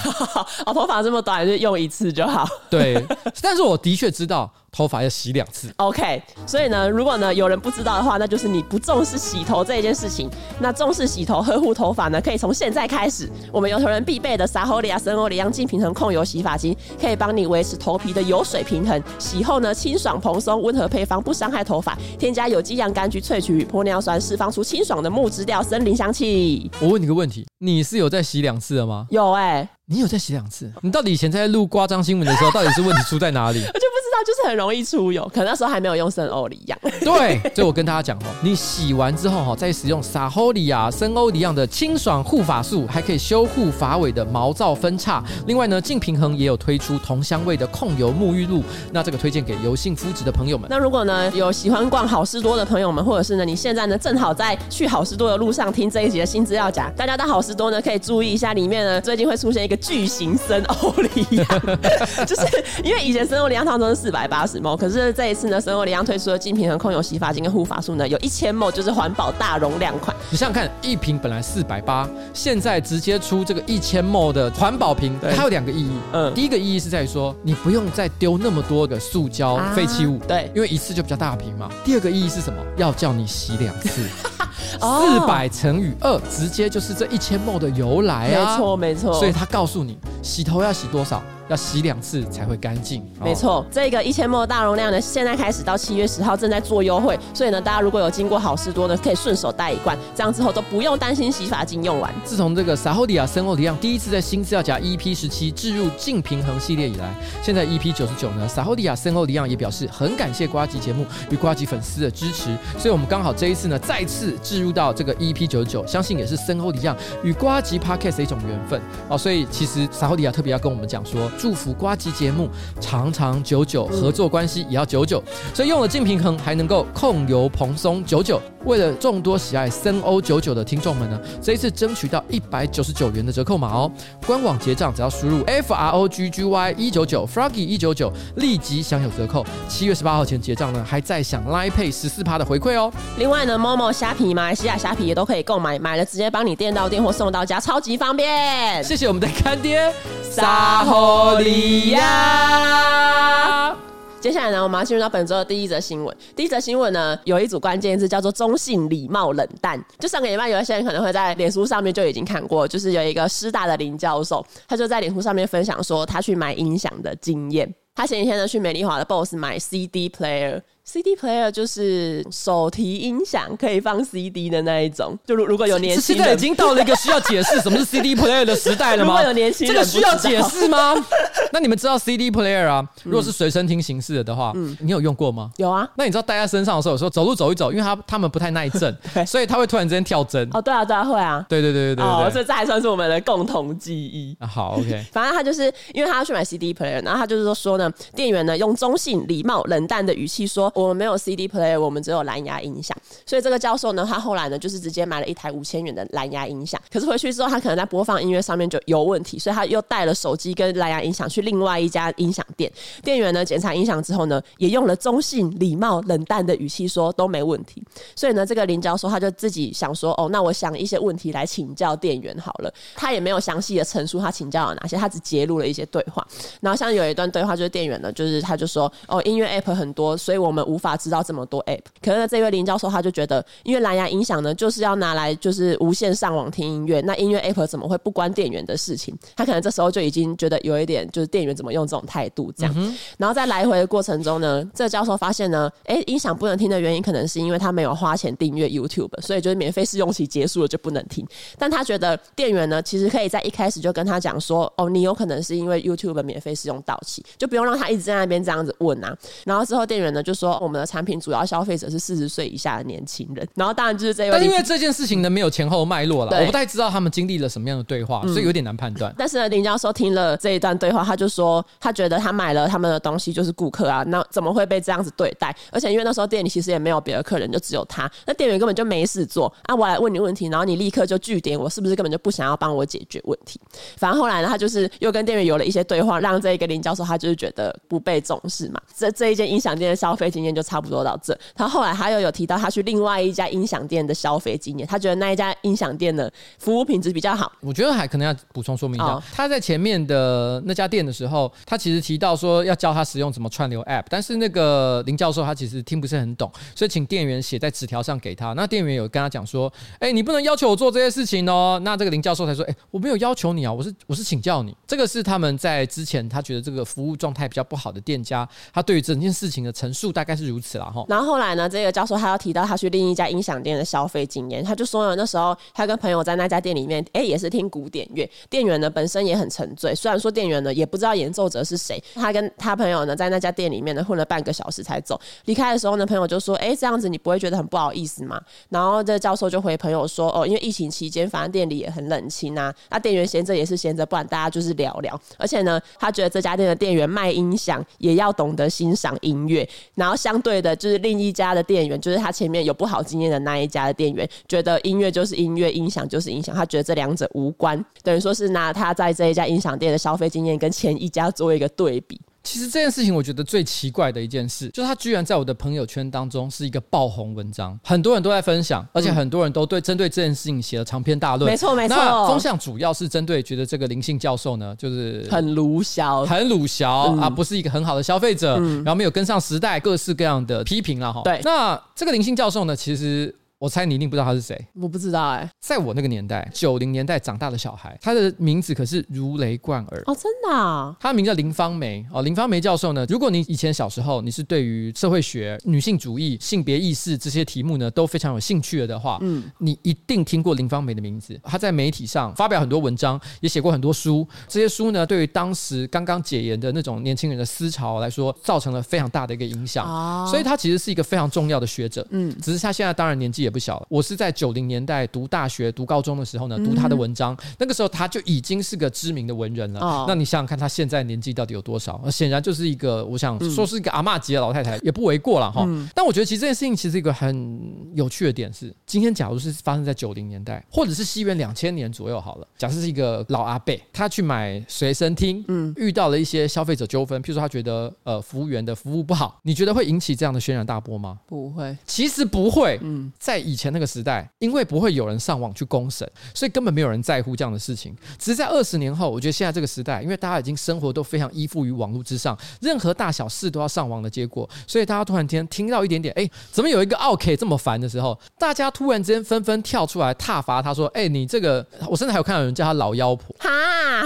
[0.66, 2.12] 我 头发这么短，还是用一次。
[2.12, 3.04] 就好，对，
[3.42, 4.52] 但是我的确知道。
[4.74, 6.22] 头发要洗两次，OK。
[6.46, 10.30] 所以呢，如果呢有人不知道的话，那就是你不重视洗头这一件事情。
[10.60, 13.30] 那重视洗头、呵护头发呢，可以从现在开始。
[13.52, 19.02] 我们油头人必备的撒吼利亚森欧里央净平衡控油洗发精，可以帮你维持头皮的油水平衡。
[19.18, 21.94] 洗后呢，清爽蓬松，温和配方，不伤害头发。
[22.18, 26.70] 添加有机洋甘菊萃取与玻尿酸，释放出清爽的木质调森林香气。
[26.80, 29.06] 我问你个问题，你是有在洗两次的吗？
[29.10, 30.72] 有哎、欸，你有在洗两次？
[30.80, 33.58] 你到底以前在录夸张新闻的时候，到底是问题出在哪里？
[33.68, 33.84] 我就
[34.26, 36.78] 是很容易出油，可能那时候还没有用森欧里漾。
[37.00, 45.22] 对，所以我跟大家讲哦，你洗完之后哈，再使用撒欧里亚森欧里漾的清爽护发素，还可以修护发尾的毛躁分叉。
[45.46, 50.68] 另外呢，净平衡也有推出同香味的控油沐浴露，那这个推荐给油性肤质的朋友们。
[50.70, 61.46] 那如果呢有喜欢逛好事多的朋友们，或者是呢你现在呢正好在去好事多的路上听这一集的新资料夹，大家到好事多呢可以注意一下里面呢最近会出现一个巨型森欧里漾，
[62.26, 62.46] 就是
[62.84, 70.14] 因为以前森欧里漾通常都是四百八十 ml，可是这一次呢，森欧里漾推出的净平衡控油洗发精跟护发素呢，有一千 ml，就是环保大容量款。
[70.28, 75.92] 你想想看，一瓶本来四百八，现在直接出这个一千 ml 的环保瓶，它有两个意义。
[76.12, 81.70] 嗯，第一个意义是在于说，你不用再丢那么多的塑胶废弃物，对，因为一次就比较大瓶嘛。
[81.84, 82.60] 第二个意义是什么？
[82.76, 84.02] 要叫你洗两次，
[84.80, 88.56] 四百乘以二，直接就是这一千 ml 的由来啊。
[88.56, 89.12] 没错，没错。
[89.12, 91.22] 所以他告诉你，洗头要洗多少？
[91.52, 93.64] 要洗两次才会干净，没错。
[93.70, 102.10] 这个一千 ml 大容量呢，现在开始到七月十号正在做优惠，所以呢，大家如果有经过好事多呢，可以顺手带一罐，这样之后都不用担心洗发精用完。
[102.24, 119.18] 自从这个撒吼利亚森欧迪亚第一次在新资料夹 EP 十七置入净平衡系列以来，现在 EP 九十九呢，撒吼利亚森欧迪亚也表示很感谢瓜吉节目与瓜吉粉丝的支持，所以我们刚好这一次呢，再次置入到这个 EP 九十九，相信也是森欧迪亚与瓜吉 Podcast 的一种缘分哦。
[119.18, 122.12] 所以其实撒吼利亚特别要跟我们讲说，祝福瓜吉。
[122.12, 125.20] 节目长长久久，合作关系也要久久，
[125.54, 128.38] 所以用了净平衡还能够控油蓬松久久。
[128.64, 133.90] 为了众多喜爱森欧九九的听众们呢，这一次争取到一百九十九元的折扣码哦。
[134.24, 139.44] 官网结账只要输入 F R O G G Y 一九九 Froggy 一九九，立即享有折扣。
[139.68, 142.92] 七月十八号前结账呢，还在享 Line Pay 十四趴的回馈哦。
[143.18, 148.84] 另外呢，Momo 虾皮、马来西亚虾皮也都可以购买，买了直接帮你电到店或送到家，超级方便。
[148.84, 149.92] 谢谢我们的干爹，
[150.32, 153.76] 撒吼利亚。
[154.18, 156.16] 接下来呢，我们要进入到本周的第一则新闻。
[156.34, 159.78] 第一则新闻呢，有一组关键字叫做“中性、礼貌、冷淡”。
[160.00, 167.70] 就上个礼拜，有一些人可能会在脸书上面就已经看过，就是有一个师大的林教授，他就在脸书上面分享说，他去买音响的经验。
[167.94, 170.62] 他前几天呢，去美丽华的 BOSS 买 CD player。
[170.84, 175.16] CD player 就是手提音响，可以放 CD 的那一种。
[175.24, 179.12] 就如如果有年轻人，现在已经到了一个需要解释什么是 CD player 的时代了吗？
[179.12, 180.94] 如果有年轻人，这个需要解释吗？
[181.52, 182.84] 那你们知道 CD player 啊？
[183.04, 185.52] 如果是随身听形式的话，嗯，你有用过吗？
[185.56, 185.88] 有啊。
[185.94, 190.48] 那你知道戴在身上的时候，有时候走路走一走，因为他他们不太耐震， 所以他会突然之间跳针。
[190.52, 191.46] 哦，对啊，对啊，会啊。
[191.48, 192.04] 对对对对对。
[192.04, 194.36] 哦，所以这还算是我们的共同记忆。
[194.44, 195.04] 好，OK。
[195.12, 206.80] 反正他就是因为他要去买 CD player，然后他就是说说呢，店员呢用中性、礼貌、冷淡的语气说：“我们没有 CD player，我们只有蓝牙音响。”所以这个教授呢，他后来呢就是直接买了一台五千元的蓝牙音响。
[206.90, 212.70] 可是回去之后，他可能在播放音乐上面就有问题，所以他又带了手机跟蓝牙音响去另外一家音响店。
[213.02, 217.82] 店员呢检查音响之后呢，也用了中性、礼貌、冷淡的语气说都没问题。
[218.14, 226.26] 所以呢，这个林教授他就自己想说：“哦，那我想一些问题来请教店员好了。”他也没有详细的陈述他请教了哪些，他只截录了一些对话。
[226.60, 239.16] 然后像有一段对话就是店员呢，就是他就说：“哦，音乐 app 很多，所以我们无法知道这么多 app。”可是呢，这位林教授他就觉得，因为蓝牙音响呢就是要拿来就是无线上网听音乐，那音乐 app 怎么会不关电源的事情？
[239.36, 242.74] 他可能这时候就已经觉得有一点就是电源怎么用这种态度这样。
[242.76, 251.26] 嗯、然后在来回的过程中呢，这个教授发现呢，哎，音响不能听的原因可能是因为他没有花钱订阅 YouTube，所以就是免费试用期结束了就不能听。
[251.58, 259.16] 但他觉得店员呢，其实可以在一开始就跟他讲说，哦，你有可能是因为 YouTube 免费试用到期，就不用让他一直在那边这样子问啊。
[259.44, 263.46] 然后之后店员呢就说，我们的产品主要消费者是四十岁以下的年轻人。
[263.54, 269.14] 然后当然就是这位，但因为这件事情呢没有前后脉络了，我不太知道他们经历了什么样的对话，所以有点难判断。
[269.16, 275.54] 但是呢，林教授听了这一段对话，他就说，他觉得他买了他们的东西就是顾客啊，那怎么会被这样子对待？
[275.70, 279.74] 而且因为那时候店里其实也没有别的客人，就只有他，那店员根本就没事做啊。
[279.74, 283.60] 我来问你问题，然后你立刻就拒点我，是不是根本就不想要帮我解决问题？
[283.96, 288.80] 反正后来呢，他就是又跟店员有了一些对话，让这一个林教授他就是觉得不被重视嘛。
[288.96, 291.38] 这这一间音响店的消费经验就差不多到这。
[291.54, 297.50] 他后来他又有提到他去另外一家音响店的消费经验，他觉得那一家音响店的服务品质比较好。
[297.60, 308.52] 我觉得还可能要补充说明一下，他在前面的那家店的时候，他其实提到说要教他使用怎么串流 App，但是那个林教授他其实听不是很懂，所以请店员写在纸条上给他。
[308.52, 321.04] 那店员有跟他讲说：“哎，你不能要求我做这些事情哦。”那这个林教授才说：“哎，我没有要求你啊，我是我是请教你。”这个是他们在之前他觉得这个服务状态比较不好的店家，他对于整件事情的陈述大概是如此了哈。
[321.08, 338.40] 然后后来呢，这个教授他要提到他去另一家音响店的消费经验，他就说呢，那时候他跟朋友在那家店里面，哎，也是听古典乐，店员呢本身也很沉醉，虽然说店员呢也不知道演奏者是谁，他跟他朋友呢在那家店里面呢混了半个小时才走，离开的时候呢，朋友就说：“哎，这样子你不会觉得很不好意思吗？”
[338.70, 345.20] 然后这教授就回朋友说：“哦，因为疫情期间，反正店里也很冷清啊，那店员闲着也是闲着，不然大家就是聊聊。
[345.36, 371.50] 而且呢，他觉得这家店的店员卖音响也要懂得欣赏音乐，然后相对的，就是另一家的店员，就是他前面有不好经验的那一家的店员，觉得音乐就是音乐，音响就是音响，他觉得这两者无关，等于说是拿他在这一家音响店的消费经验跟前一家做一个对比。”其实这件事情，我觉得最奇怪的一件事，就是他居然在我的朋友圈当中是一个爆红文章，很多人都在分享，而且很多人都对针对这件事情写了长篇大论。
[371.50, 381.22] 没错没错，那风向主要是针对觉得这个林姓教授呢，就是很鲁小，很鲁小、嗯、啊，不是一个很好的消费者，嗯、然后没有跟上时代，各式各样的批评了哈。
[381.24, 383.34] 对，那这个林姓教授呢，其实。
[383.62, 385.50] 我猜你一定不知道他是谁，我不知道哎、欸。
[385.60, 390.96] 在我那个年代，九零年代长大的小孩，他的名字可是如雷贯耳哦，真的、啊。
[390.98, 401.40] 他的名叫林芳梅哦，林芳梅教授呢，如果你以前小时候你是对于社会学、女性主义、性别意识这些题目呢都非常有兴趣了的话，嗯，你一定听过林芳梅的名字。
[401.44, 404.26] 他在媒体上发表很多文章，也写过很多书。
[404.48, 409.86] 这些书呢，对于当时刚刚解严的那种年轻人的思潮来说，造成了非常大的一个影响。
[409.86, 412.04] 哦，所以他其实是一个非常重要的学者。
[412.10, 413.86] 嗯，只是他现在当然年纪也不小了。
[413.88, 414.32] 我是在。
[414.32, 419.80] 九零年代读大学、读高中的时候呢，读他的文章，嗯、那个时候他就已经是个知名的文人了。
[419.80, 422.02] 哦、那你想想看，他现在年纪到底有多少？
[422.10, 425.64] 显然就是一个，我想说是一个阿嬷级的老太太，也不为过了哈。
[425.68, 427.62] 嗯、但我觉得其实这件事情其实一个很
[427.94, 441.18] 有趣的点是，今天假如是发生在九零年代，或者是西元两千年左右好了，假设是一个老阿伯，他去买随身听，嗯，遇到了一些消费者纠纷，譬如说他觉得呃服务员的服务不好，你觉得会引起这样的轩然大波吗？
[441.26, 442.80] 不会，其实不会。
[442.82, 444.12] 嗯，在以前那个时代。
[444.38, 447.96] 因为不会有人上网去公审，所以根本没有人在乎这样的事情。
[448.18, 461.64] 只是在二十年后，我觉得现在这个时代，因为大家已经生活都非常依附于网络之上，任何大小事都要上网的结果，所以大家突然间听到一点点，哎，怎么有一个 OK 这么烦的时候，大家突然之间纷纷跳出来挞伐他，说：“哎，你这个……
[461.88, 463.50] 我甚至还有看到有人叫他老妖婆， 哈，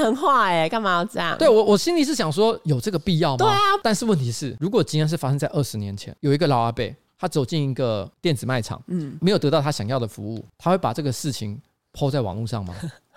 [0.03, 3.39] 很坏哎，干嘛要这样？”对我，我心里是想说，有这个必要吗？
[3.39, 3.59] 对啊。
[3.83, 6.85] 但是问题是，如果今天是发生在二十年前，有一个老阿伯。
[7.19, 11.61] 他走进一个电子卖场，嗯，没有得到他想要的服务，他会把这个事情
[11.93, 12.75] po 在网络上吗？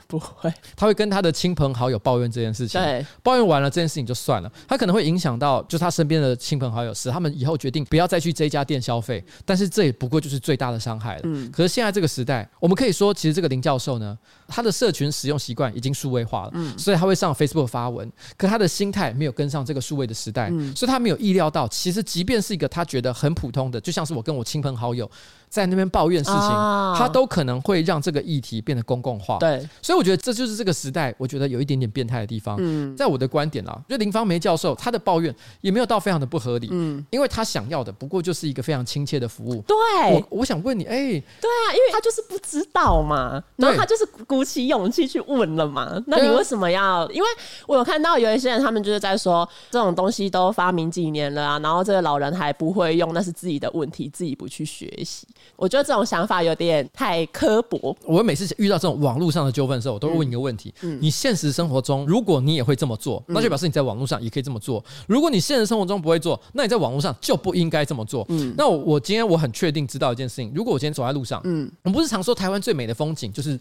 [0.10, 2.82] 不会，他会跟他的亲朋好友抱怨这件事情。
[2.82, 9.24] 对，抱怨完了这件事情就算了，他可能会影响到就是他身边的亲朋好友，使他们以后决定不要再去这家店消费。
[9.46, 11.22] 但是这也不过就是最大的伤害了。
[11.26, 14.18] 嗯，可是现在这个时代，我们可以说，其实这个林教授呢，
[14.48, 25.08] 他的社群使用习惯已经数位化了，嗯，所以他会上 Facebook 发文，可他的心态没有跟上这个数位的时代，嗯，所以他没有意料到，其实即便是一个他觉得很普通的，就像是我跟我亲朋好友。
[25.50, 29.38] 在那边抱怨事情，啊、他都可能会让这个议题变得公共化。
[29.40, 32.56] 对，所以我觉得这就是这个时代，我觉得有一点点变态的地方。
[32.60, 36.70] 嗯，在我的观点啊，就林芳梅教授她的抱怨也没有到非常的不合理。
[36.72, 39.62] 嗯，因为她想要的不过就是一个非常亲切的服务。
[39.64, 39.76] 对，
[40.14, 46.00] 我我想问你，哎、欸，对啊，因为他就是不知道嘛，然后他就是鼓起勇气去问了嘛。
[46.08, 47.10] 那你为什么要？
[47.10, 47.28] 因为
[47.66, 55.28] 我有看到有一些人，他们就是在说这种东西都发明几年了啊，然后这个老人还不会用，那是自己的问题，自己不去学习。
[55.60, 56.30] 我觉得这种想。
[56.30, 57.96] 法有点太刻薄。
[58.06, 64.84] 我每次遇到这种网络上的纠纷的时候，我都会问一个问题：嗯，你现实生活中，如果你也会这么做，那就表示你在网络上也可以这么做。
[65.08, 68.24] 如果你现实生活中不会做，那你在网络上就不应该这么做。
[68.30, 73.60] 嗯，那我我今天我很确定知道一件事情：如果我今天走在路上，嗯，我们不是常说台湾最美的风景就是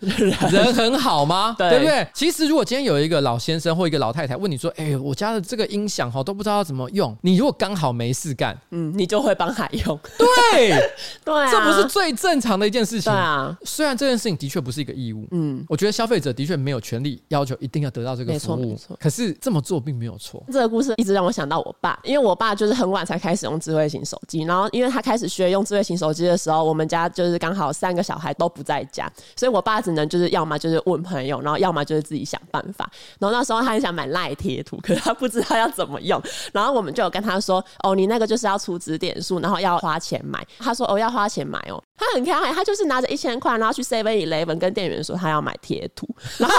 [0.51, 1.55] 人很好吗？
[1.59, 2.07] 对，对不对？
[2.13, 9.99] 其实如果今天有一个老先生或一个老太太问你说：“哎，我家的这个音响哈都不知道要怎么用。”你如果刚好没事干，嗯，你就会帮他用。
[10.19, 10.71] 对，
[11.25, 13.13] 对啊，这不是最正常的一件事情。
[13.13, 20.43] 啊，虽然这件事情的确不是一个义务，嗯，我觉得消费者的确没有权利要求一定要得到这个服务，可是这么做并没有错。
[20.53, 32.91] 这个故事一直让我想到我爸，因为我爸就是很晚才开始用智慧型手机，然后因为他开始学用智慧型手机的时候，我们家就是刚好三个小孩都不在家，所以我爸只能就是要么就是问朋友，然后要么就是自己想办法。
[33.19, 36.21] 然后那时候他很想买赖贴图，可是他不知道要怎么用，
[36.53, 46.09] 然后我们就有跟他说：“哦，你那个就是要出值点数，然后要花钱买。”他说：“哦，要花钱买哦。” know 他很可爱，他就是拿着一千块，然后去 Seven Eleven 跟店员说他要买贴图，
[46.39, 46.57] 然后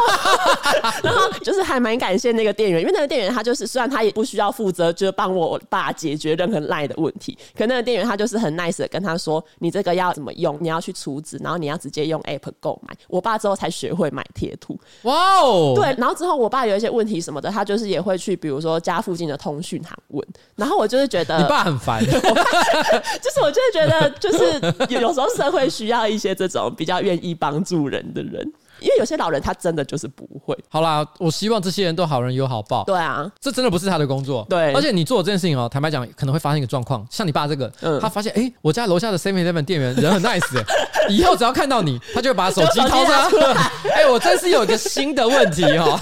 [1.02, 12.93] 然后就是还蛮感谢那个店员，因为那个店员他就是虽然他也不需要负责，就是帮我爸解决任何赖的问题，可那个店员他就是很 nice 的跟他说，你这个要怎么用，你要去储值，然后你要直接用 App 购买。
[13.08, 25.29] 我爸之后才学会买贴图，哇哦，对，然后之后我爸有一些问题什么的，他就是也会去，比如说家附近的通讯行问，然后我就是觉得你爸很烦， 就是我就是觉得就是有时候。
[25.36, 28.52] 社会需要一些这种比较愿意帮助人的人。
[28.82, 30.58] 因为有些老人他真的就是不会。
[30.70, 32.84] 好啦，我希望这些人都好人有好报。
[32.86, 34.46] 对啊，这真的不是他的工作。
[34.50, 40.63] 对，而且你做这件事情哦，坦白讲可能会发生一个状况，像你爸这个，嗯，他发现哎，我家楼下的 Seven Eleven 店员人很 nice，
[41.10, 43.54] 以后只要看到你，他就会把手机掏出来。
[43.94, 46.00] 哎， 我真是有一个新的问题哈，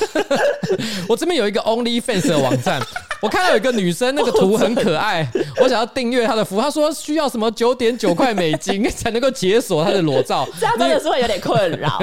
[1.07, 2.81] 我这边有一个 OnlyFans 的网站，
[3.21, 5.27] 我看到有一个女生那个图很可爱，
[5.61, 11.99] 我想要订阅她的服务，她说需要什么九点九块美金才能够解锁她的裸照，这样真的是会有点困扰。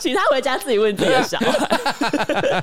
[0.00, 2.62] 请他回家自己问自己的小孩，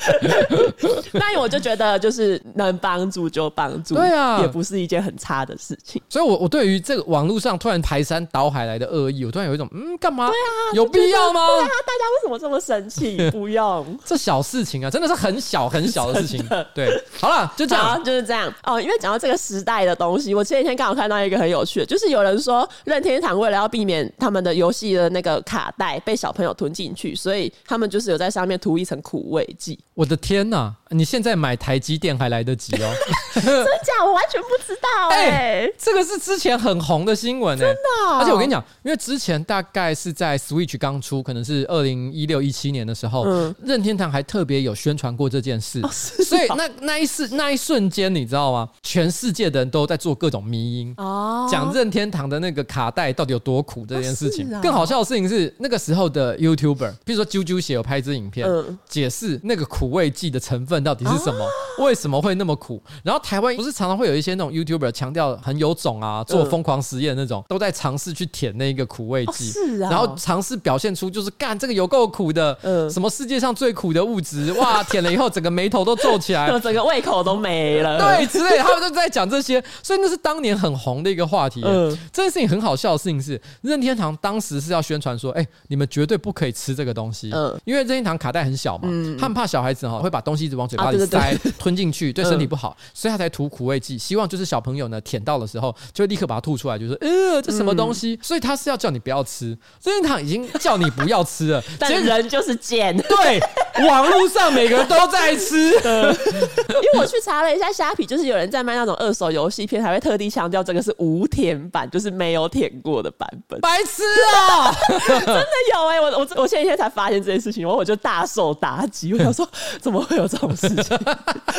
[1.13, 6.01] 那我就觉得就是能帮助就帮助，对啊，也不是一件很差的事情。
[6.10, 10.27] 所以我，我我对于这个网络上突然排山倒海来的恶意，我突然有一种嗯，干嘛？
[10.27, 11.47] 对啊，有必要吗？
[11.47, 13.29] 对啊，大家为什么这么生气？
[13.32, 16.45] 不用 这小事情啊，真的是很小很小的事情。
[16.73, 18.82] 对，好了，就这样，就是这样哦。
[18.82, 27.52] 因为讲到这个时代的东西，我前几天刚好看到一个很有趣的，就是有人说任天堂为了要避免他们的游戏的那个卡带被小朋友吞进去，所以。
[27.65, 29.78] 他们就是有在上面涂一层苦味剂。
[29.93, 30.74] 我的天哪！
[30.89, 32.91] 你现在买台积电还来得及哦。
[33.36, 34.04] 真假？
[34.04, 35.74] 我完全不知道哎、欸。
[35.78, 38.17] 这个是之前很红的新闻哎、欸，真的、哦。
[38.19, 45.80] 而且我跟你讲，因为之前大概是在 Switch 刚出，可能是二零一六一七年的时候，嗯、任天堂还特别有宣传过这件事。
[45.84, 48.67] 哦、所以那那一瞬那一瞬间，你知道吗？
[48.82, 54.52] 全世界的人都在做各种迷因哦，讲任天堂的那个卡带到底有多苦这件事情。
[54.52, 61.46] 哦、更好笑的事情是，那个时候的 YouTuber，比如说啾啾写有拍一支影片，嗯、解释那个苦味剂的成分到底是什么。
[61.46, 62.84] 哦为什么会那么苦？
[63.06, 81.62] 然后台湾不是常常会有一些那种 YouTuber 强调很有种啊，做疯狂实验那种，都在尝试去舔那个苦味剂，是啊，然后尝试表现出就是干这个有够苦的，嗯，什么世界上最苦的物质，哇， 舔了以后整个眉头都皱起来， 整个胃口都没了，对，之类，他们都在讲这些，所以那是当年很红的一个话题。
[81.64, 91.38] 嗯，这件事情很好笑的事情是，任天堂当时是要宣传说，哎，你们绝对不可以吃这个东西，嗯，因为任天堂卡带很小嘛，嗯，他们怕小孩子哈会把东西一直往嘴巴里塞。
[91.58, 98.13] 吞进去 对身体不好，嗯、所以他才涂苦味剂，希望就是小朋友呢舔到的时候就会立刻把它吐出来，就说呃这什么东西？
[98.13, 99.47] 嗯、所以他是要叫你不要吃，
[99.84, 102.95] 任天堂已经叫你不要吃了，但人就是贱。
[103.08, 103.39] 对，
[103.88, 105.71] 网络上每个人都在吃。
[106.69, 113.60] 因为我去查了一下虾皮，就是有人在卖那种二手游戏片，还会特地强调这个是无舔版，就是没有舔过的版本。
[113.62, 114.04] 白痴
[114.47, 114.74] 啊！
[115.09, 115.36] 真的
[115.74, 119.13] 有哎、欸，我我我前几天才发现这件事情，然后我就大受打击。
[119.13, 119.47] 我想说，
[119.82, 120.97] 怎么会有这种事情？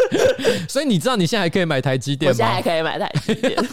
[0.68, 2.32] 所以你知道你现在还可以买台积电吗？
[2.32, 3.56] 我现在还可以买台积电。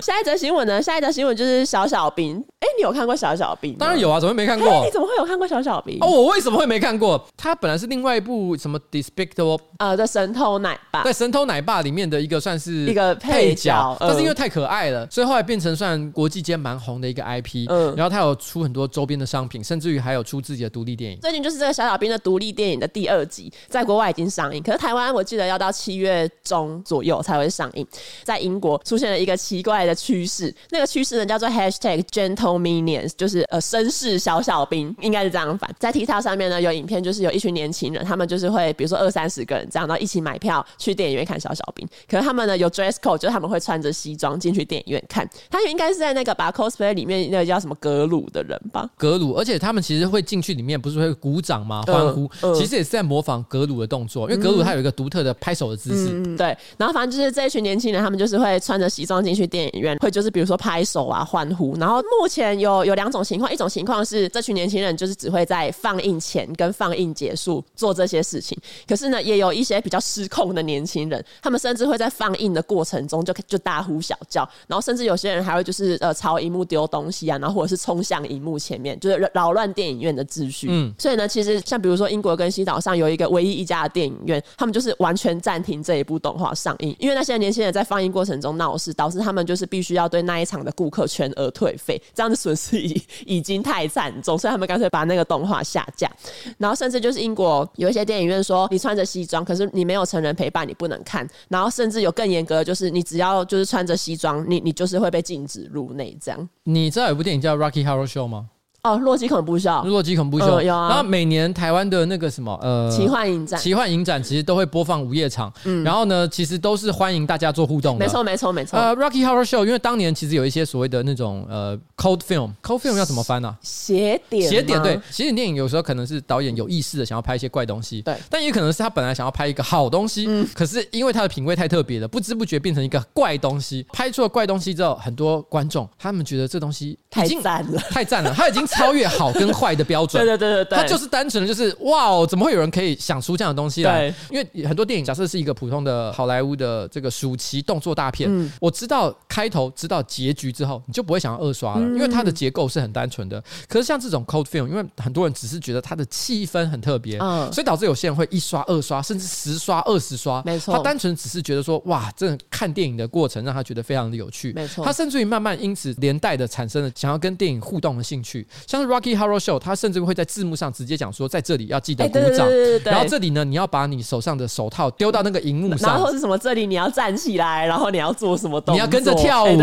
[0.00, 0.80] 下一则新闻呢？
[0.80, 2.42] 下一则新闻就是小小兵。
[2.66, 3.74] 哎、欸，你有看过小小兵？
[3.78, 4.68] 当然有啊，怎么会没看过？
[4.68, 5.98] 欸、你怎么会有看过小小兵？
[6.00, 7.24] 哦，我为什么会没看过？
[7.36, 17.66] 他本来是另外一部什么 Despicable 呃的神偷奶爸，对，神偷奶爸里面的一个算是一个配角，但是因为太可爱了，所以后来变成算国际间蛮红的一个 IP。
[17.68, 21.18] 嗯，然后他有出很多周边的商品，甚至于还有出自己的独立电影。
[21.20, 27.86] 最近就是这个小小兵的独立电影的第二集，在国外已经上映，可是台湾我记得要到七月中左右才会上映。
[28.24, 35.68] 在英国出现了一个奇怪的趋势，那个趋势呢叫做 Hashtag Gentle Minions，就是呃绅士小小兵，应该是这样反。
[35.78, 41.86] 在 TikTok 上面呢有影片，就是有一群年轻人，他们就是会比如说二三十个人这样，然后一起买票去电影院看小小兵。
[42.08, 45.28] 可是他们呢有 dress code，就是他们会穿着西装进去电影院看。
[45.50, 48.88] 他们应该是在那个把 cosplay 里面那个叫什么格鲁的人吧？
[48.96, 51.82] 格鲁，而且他们其实会进去里面，不是会鼓掌吗？
[51.86, 56.12] 欢呼，嗯嗯、其实也是在模仿格鲁的动作，因为格鲁他有一个独特的拍手的姿势。
[56.12, 61.76] 嗯、对，然后反正就是这一群年轻人，他们就是会穿着西装进去电影院，会就是比如说拍手啊、欢呼。
[61.78, 68.56] 然后目前有有两种情况，一种情况是这群年轻人就是只会在放映前跟放映结束做这些事情，
[68.86, 80.68] 可是呢，也有一些比较失控的年轻人，他们甚至会在放映的过程中就就大呼小叫，然后甚至有些人还会就是呃朝荧幕丢东西啊，然后或者是冲向荧幕前面，就是扰乱电影院的秩序。
[80.70, 96.10] 嗯，所以呢，其实像比如说英国跟西岛上有一个唯一一家的电影院，他们就是完全暂停这一部动画上映，因为那些年轻人在放映过程中闹事，导致他们就是必须要对那一场的顾客全额退费，这样的损失已已经太惨重，所以他们干脆把那个动画下架。
[96.58, 101.28] 然后甚至就是英国有一些电影院说，你穿着西装，可是你没有成人陪伴，你不能看。
[101.48, 106.16] 然后甚至有更严格的，就是你只要就是穿着西装，你你就是会被禁止入内。
[106.20, 108.48] 这样，你知道有部电影叫《Rocky Horror Show》吗？
[108.86, 110.88] 哦，洛基恐怖秀，洛基恐怖秀，有啊。
[110.88, 118.78] 然后每年台湾的那个什么，呃，奇幻影展，奇幻影展其实都会播放午夜场，嗯，然后呢，其实都是欢迎大家做互动的，没错，没错，没错。
[118.78, 123.56] 呃，Rocky Horror Show，因为当年其实有一些所谓的那种呃 cold film，cold Film 要怎么翻呢？
[123.62, 133.84] 邪典，邪典，对，邪典电影有时候可能是导演有意识的想要拍一些怪东西，对，但也可能是他本来想要拍一个好东西，嗯，可是因为他的品味太特别了，不知不觉变成一个怪东西。
[133.92, 139.56] 拍出了怪东西之后，很多观众他们觉得这东西太赞了，太赞了，他已经超越好跟。
[139.56, 144.12] 坏的标准，对对对对对，他就是单纯的，就是哇哦，怎么会有人可以想出这样的东西来？
[144.28, 153.42] 因为很多电影，假设是一个普通的好莱坞的这个暑期动作大片，我知道开头，知道结局之后，你就不会想要二刷了，因为它的结构是很单纯的。
[153.66, 160.42] 可是像这种 cold film，因为很多人只是觉得它的气氛很特别，所以导致有些人会一刷、二刷，甚至十刷、二十刷。
[160.44, 164.52] 没错，他单纯只是觉得说，哇，这看电影的过程让他觉得非常的有趣。
[164.52, 169.58] 没错，他甚至于慢慢因此连带的产生了想要跟电影互动的兴趣，像是 Rocky Horror Show，。
[169.58, 172.48] 他甚至会在字幕上直接讲说，在这里要记得鼓掌，
[172.84, 176.36] 然后这里呢，你要把你手上的手套丢到那个荧幕上，然后是什么？
[176.36, 178.74] 这里你要站起来，然后你要做什么动作？
[178.74, 179.58] 你要跟着跳舞。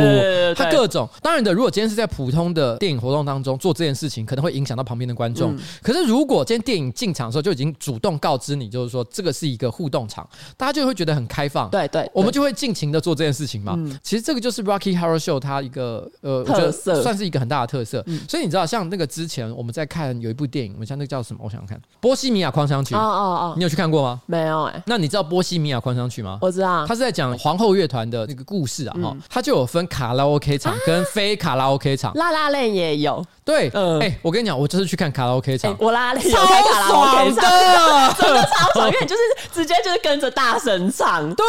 [0.56, 5.56] 他各种，当然的，如果今天是在普通的电影活动当中做这件事情，可能会影响到旁边的观众。
[5.82, 10.28] 可是如果今天电影进场的时候就已经主动告知你，就是说这个是一个互动场，
[10.58, 11.70] 大家就会觉得很开放。
[11.70, 13.78] 对对，我们就会尽情的做这件事情嘛。
[14.02, 18.04] 其实这个就是 Rocky Horror Show 它一个呃特色，算是一个很大的特色。
[18.28, 20.44] 所以你知道，像那个之前我们在看有一部。
[20.54, 21.40] 电影，我们像那个叫什么？
[21.44, 22.94] 我想想看，《波西米亚狂想曲》。
[22.98, 24.22] 哦哦哦，你有去看过吗？
[24.28, 24.84] 没有哎、欸。
[24.86, 26.38] 那你知道《波西米亚狂想曲》吗？
[26.42, 28.94] 我知道，他是在讲皇后乐团的那个故事啊。
[29.02, 32.14] 哈、嗯，他就有分卡拉 OK 场跟非卡拉 OK 场。
[32.14, 33.26] 拉拉链也有。
[33.46, 39.22] 对，嗯，哎，我跟你讲，我就是去看卡拉 OK 场，我拉链有开卡拉 OK 场， 真的超爽，因为你就是
[39.52, 41.34] 直接就是跟着大声唱。
[41.34, 41.46] 对，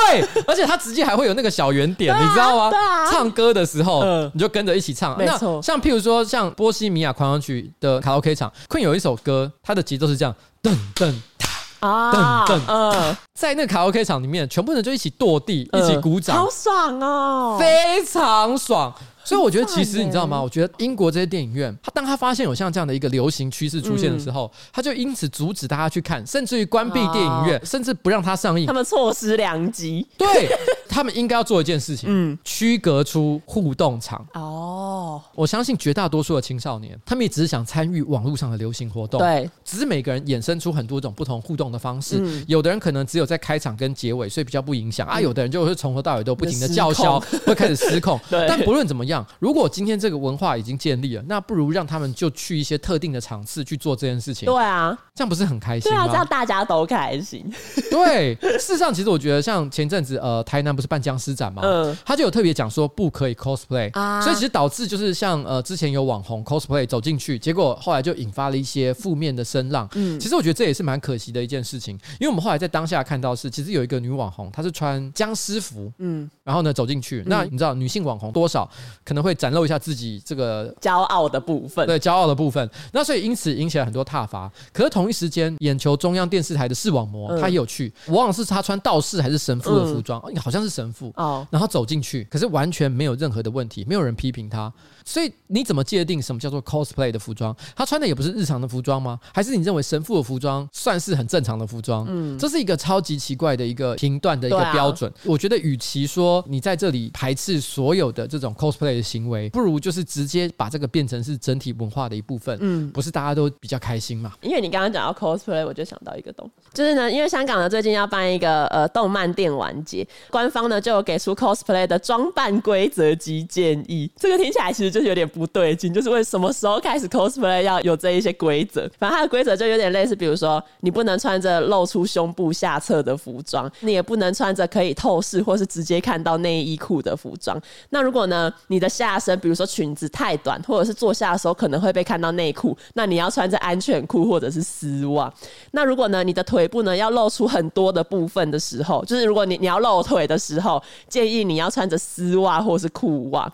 [0.46, 2.70] 而且他直接还会有那个小圆点，你知道吗？
[2.70, 3.10] 对啊。
[3.10, 5.16] 唱歌的时候，你就跟着一起唱。
[5.18, 5.60] 没错。
[5.60, 18.94] 像譬如说，像《波西米亚狂想曲》的卡拉 OK 场，Queen 有一首歌，它的节奏是这样，噔噔哒啊，噔噔，嗯，在那个卡拉 OK 场里面，全部人就一起跺地，一起鼓掌，好爽哦，非常爽。
[19.24, 20.40] 所以我觉得，其实你知道吗？
[20.42, 28.66] 我觉得英国这些电影院，他当他发现有像这样的一个流行趋势出现的时候，他就因此阻止大家去看，甚至于关闭电影院，甚至不让它上映。
[28.66, 30.06] 他们错失良机。
[30.18, 30.48] 对，
[30.88, 34.24] 他们应该要做一件事情， 嗯，区隔出互动场。
[34.34, 34.74] 哦。
[35.14, 39.18] 哦，我相信绝大多数的青少年，他们也只是想参与网络上的流行活动。
[39.18, 42.18] 对，只是每个人衍生出很多种不同互动的方式。
[42.20, 45.20] 嗯、有的人可能只有在开场跟结尾，所以比较不影响、嗯、啊。
[45.20, 48.18] 有的人就会从头到尾都不停的叫嚣，会开始失控。
[48.30, 54.46] 对，但不论怎么样，如果今天这个文化已经建立了，那不如让他们就去一些特定的场次去做这件事情。
[54.46, 55.98] 对啊，这样不是很开心吗？
[55.98, 57.44] 对啊，这样大家都开心。
[57.90, 61.60] 对， 事实上，其实我觉得像前阵子呃，台南不是办僵尸展吗？
[61.64, 69.88] 嗯，他就有特别讲说不可以 cosplay 啊，所以其实导致就是像呃之前有网红 cosplay 走进去，结果后来就引发了一些负面的声浪。
[69.94, 78.68] 嗯，其实我觉得这也是蛮可惜的一件事情，因为我们后来在当下看到是，其实有一个女网红，她是穿僵尸服，嗯，然后呢走进去，嗯、那你知道女性网红多少
[79.04, 84.50] 可能会展露一下自己这个骄傲的部分，对，骄傲的部分，那所以因此引起了很多挞伐。
[84.72, 91.12] 可是同一时间，眼球中央电视台的视网膜他也有去，我忘了是他穿道士还是神父的服装，嗯、好像是神父。
[91.16, 94.72] 哦，然后走进去，可是完全没有任何的问题，没有人批评他。
[95.04, 97.54] 所以你怎么界定什么叫做 cosplay 的服装？
[97.76, 99.18] 他穿的也不是日常的服装吗？
[99.32, 102.06] 还是你认为神父的服装算是很正常的服装？
[102.08, 105.10] 嗯，这是一个超级奇怪的一个评断的一个标准。
[105.10, 112.56] 啊、我觉得，与其说你在这里排斥所有的这种 cosplay 的行为，不如就是直接把这个变成是整体文化的一部分。
[112.62, 114.32] 嗯，不是大家都比较开心嘛？
[114.40, 124.10] 因为你刚刚讲到 cosplay，我就想到一个东西，就是呢，因为香港呢最近要办一个呃动漫电玩节，官方呢就有给出 cosplay 的装扮规则及建议。
[124.16, 124.93] 这个听起来其实。
[124.94, 128.88] 就有点不对劲，就是为什么时候开始 cosplay 要有这一些规则？
[128.96, 137.60] 反正它的规则就有点类似，比如说你不能穿着露出胸部下侧的服装，你也不能穿着可以透视或是直接看到内衣裤的服装。
[137.90, 145.32] 那如果呢，你的下身，比如说裙子太短，或者是坐下的时候可能会被看到内裤，那你要穿着安全裤或者是丝袜。
[145.72, 153.52] 那如果呢，你的腿部呢要露出很多的部分的时候，就是如果你你要露腿的时候，建议你要穿着丝袜或是裤袜。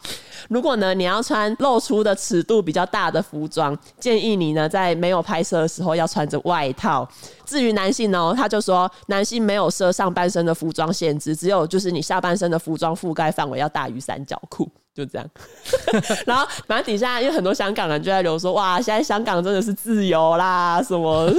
[0.48, 7.08] 如果呢，你要穿露出的尺度比较大的服装，建议你呢在没有拍摄的时候要穿着外套。
[7.50, 14.70] 至于男性呢，他就说男性没有设上半身的服装限制，只有就是你下半身的服装覆盖范围要大于三角裤。
[14.92, 15.26] 就这样，
[16.26, 21.30] 然后反正底下因为很多香港人就在留说，哇，现在香港真的是自由啦，什么，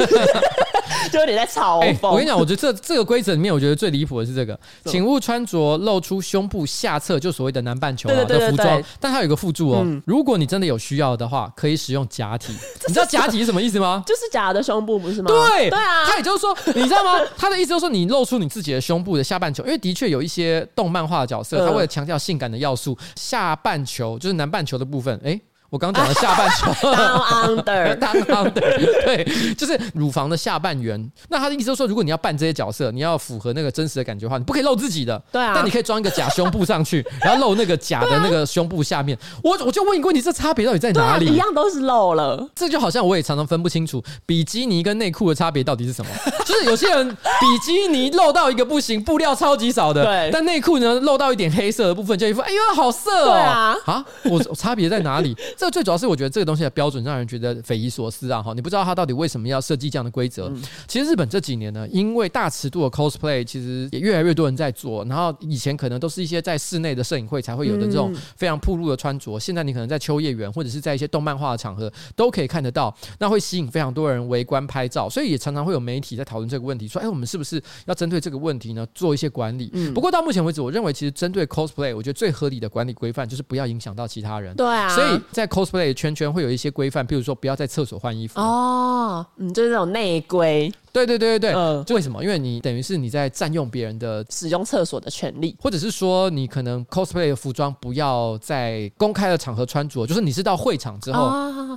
[1.11, 1.99] 就有点在嘲讽、欸。
[2.01, 8.81] 我跟你讲，我觉得这这个规则里面，我觉得最离谱的是这个，请勿穿着露出胸部下侧，就所谓的南半球、啊、的服装。
[9.01, 12.53] 但它有一个附注哦，嗯、如果你真的有需要的话，可以使用假体。
[12.87, 14.01] 你知道假体是什么意思吗？
[14.07, 15.27] 就是假的胸部，不是吗？
[15.27, 16.00] 对，对啊。
[16.05, 17.19] 他也就是说，你知道吗？
[17.37, 23.41] 他的意思就是说，你露出你自己的胸部的下半球，因为的确有一些动漫画的角色，他为了强调性感的要素，下。
[23.41, 25.41] 下半球就是南半球的部分，哎、欸。
[25.71, 31.09] 我刚刚讲的下半球， down under，down under，对，就是乳房的下半圆。
[31.29, 35.17] 那他的意思就是说，如果你要扮这些角色，你要符合那个真实的感觉的话，你不可以露自己的。
[35.31, 35.53] 对啊。
[35.55, 39.17] 但你可以装一个假胸部上去，然后露那个假的那个胸部下面。
[39.41, 41.27] 我我就问一个问题，这差别到底在哪里？
[41.27, 42.45] 一样都是露了。
[42.53, 46.11] 这就好像我也常常分不清楚比基尼跟内裤的差别到底是什么。
[46.45, 50.29] 就是有些人比基尼露到一个不行，布料超级少的，对。
[50.33, 53.31] 但内裤呢，露到一点黑色的部分，就一副哎呦好色哦。
[53.31, 53.77] 对啊。
[53.85, 55.33] 啊，我差别在哪里？
[55.61, 58.41] 这最主要是我觉得这个东西的标准让人觉得匪夷所思啊！
[58.41, 60.47] 哈，你不知道他到底为什么要设计这样的规则。
[60.49, 79.69] 嗯、其实日本这几年呢，因为大尺度的 cosplay 其实也越来越多人在做，然后以前可能都是一些在室内的摄影会才会有的这种非常暴露的穿着，现在你可能在秋叶原或者是在一些动漫化的场合都可以看得到，那会吸引非常多人围观拍照，所以也常常会有媒体在讨论这个问题，说：哎，我们是不是要针对这个问题呢做一些管理？
[79.73, 84.55] 嗯、不过到目前为止，我认为其实针对 cosplay，我觉得最合理的管理规范就是不要影响到其他人。
[84.55, 86.31] 对啊，所以在 cosplay 圈圈。
[86.31, 90.71] 会有一些规范，比如说不要在厕所换衣服哦，嗯，就是那种内规。
[90.93, 92.23] 对对对对对，嗯，就为什么？
[92.23, 101.31] 因为你等于是你在占用别人的使用厕所的权利，或者是说你可能 cosplay 的服装不要在公开的场合穿着，就是你是到会场之后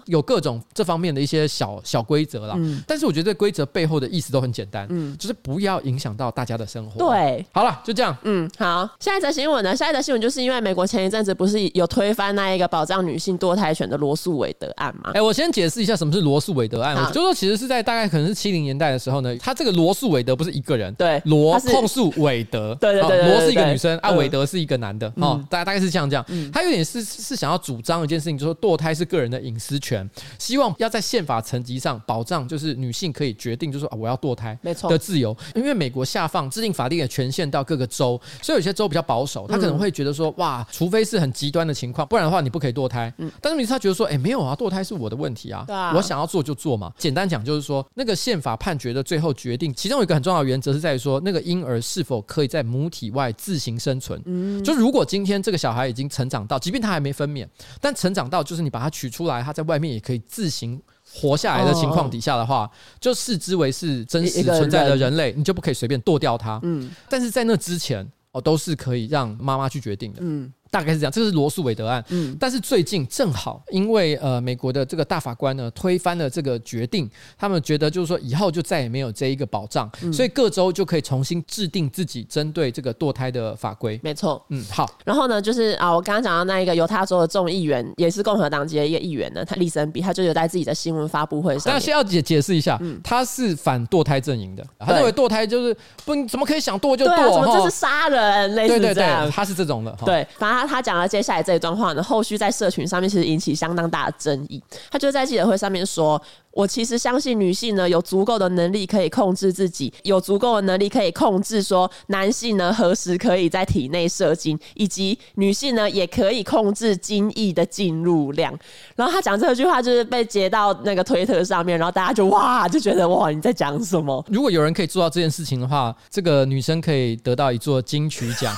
[0.06, 2.54] 有各种这方面的一些小小规则啦。
[2.58, 6.98] 嗯，但是我觉得这规则背后的意思都很简单，嗯，就是不要影响到大家的生活。
[6.98, 8.16] 对，好了，就这样。
[8.22, 8.88] 嗯，好。
[9.00, 9.74] 下一则新闻呢？
[9.76, 15.10] 下一则新闻就是因为美国前一阵子不是有推翻那一个保障女性堕胎权的罗素韦德案吗？
[15.14, 16.96] 哎，我先解释一下什么是罗素韦德案。
[17.12, 19.94] 就是说其实是在大概可能是七零年代的时候呢，他这个罗。
[19.94, 34.90] 素韦德不是一个人，对，罗控诉韦德， 对对对，罗是一个女生，啊，韦德是一个男的，哦，大概大概是像这样，他有点是是想要主张一件事情，就是说堕胎是个人的隐私权，希望要在宪法层级上保障，就是女性可以决定，就是说啊，我要堕胎，没错。
[34.90, 54.18] 的自由，因为美国下放制定法定的权限到各个州，所以有些州比较保守，他可能会觉得说，哇，除非是很极端的情况，不然的话你不可以堕胎，嗯，但是你他觉得说，哎，没有啊，堕胎是我的问题啊，我想要做就做嘛，简单讲就是说，那个宪法判决的最后决定，其中有一个很重要的原则是在于说，那个婴儿是否可以在母体外自行生存。
[54.24, 57.46] 嗯，就如果今天这个小孩已经成长到，即便他还没分娩，
[57.80, 60.80] 但成长到就是你把他取出来，他在外面也可以自行
[61.12, 62.70] 活下来的情况底下的话，哦、
[63.00, 66.58] 就视之为是真实存在的人类，你就不可以随便剁掉他。
[66.62, 70.20] 嗯，但是在那之前，哦，都是可以让妈妈去决定的。
[70.22, 70.52] 嗯。
[70.74, 72.04] 大概是这样，这是罗素韦德案。
[72.08, 77.08] 嗯，但是最近正好因为呃美国的这个大法官呢推翻了这个决定，
[77.38, 84.00] 他们觉得就是说以后就再也没有这一个保障，嗯、所以各州就可以重新制定自己针对这个堕胎的法规。
[84.02, 84.90] 没错，嗯，好。
[85.04, 99.94] 然后呢，就是啊，我刚刚讲到那一个犹他州的众议员，也是共和党籍的一个议员呢，他利森比，他就有在自己的新闻发布会上，那先要解解释一下，嗯、他是反堕胎阵营的，他认为堕胎就是不怎么可以想堕就堕，对啊、这是杀人，类似这样，对对对，他是这种的。
[100.04, 101.44] 对，反正他讲了接下来。
[101.44, 104.62] 这一段话呢，后续在社群上面其实引起相当大的争议。
[104.90, 106.20] 他就在记者会上面说
[106.52, 118.58] ：“我其实相信女性呢有足够的能力可以控制自己，有足够的能力可以控制说男性呢何时可以在体内射精，以及女性呢也可以控制精液的进入量。”
[118.96, 124.24] 然后他讲这句话就是被截到那个推特上面，然后大家就哇就觉得哇你在讲什么？
[124.30, 128.50] 如果有人可以做到这件事情的话，这个女生可以得到一座金曲奖。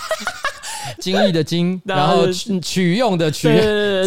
[1.01, 2.27] 精益的精，然后
[2.63, 3.49] 取用的取，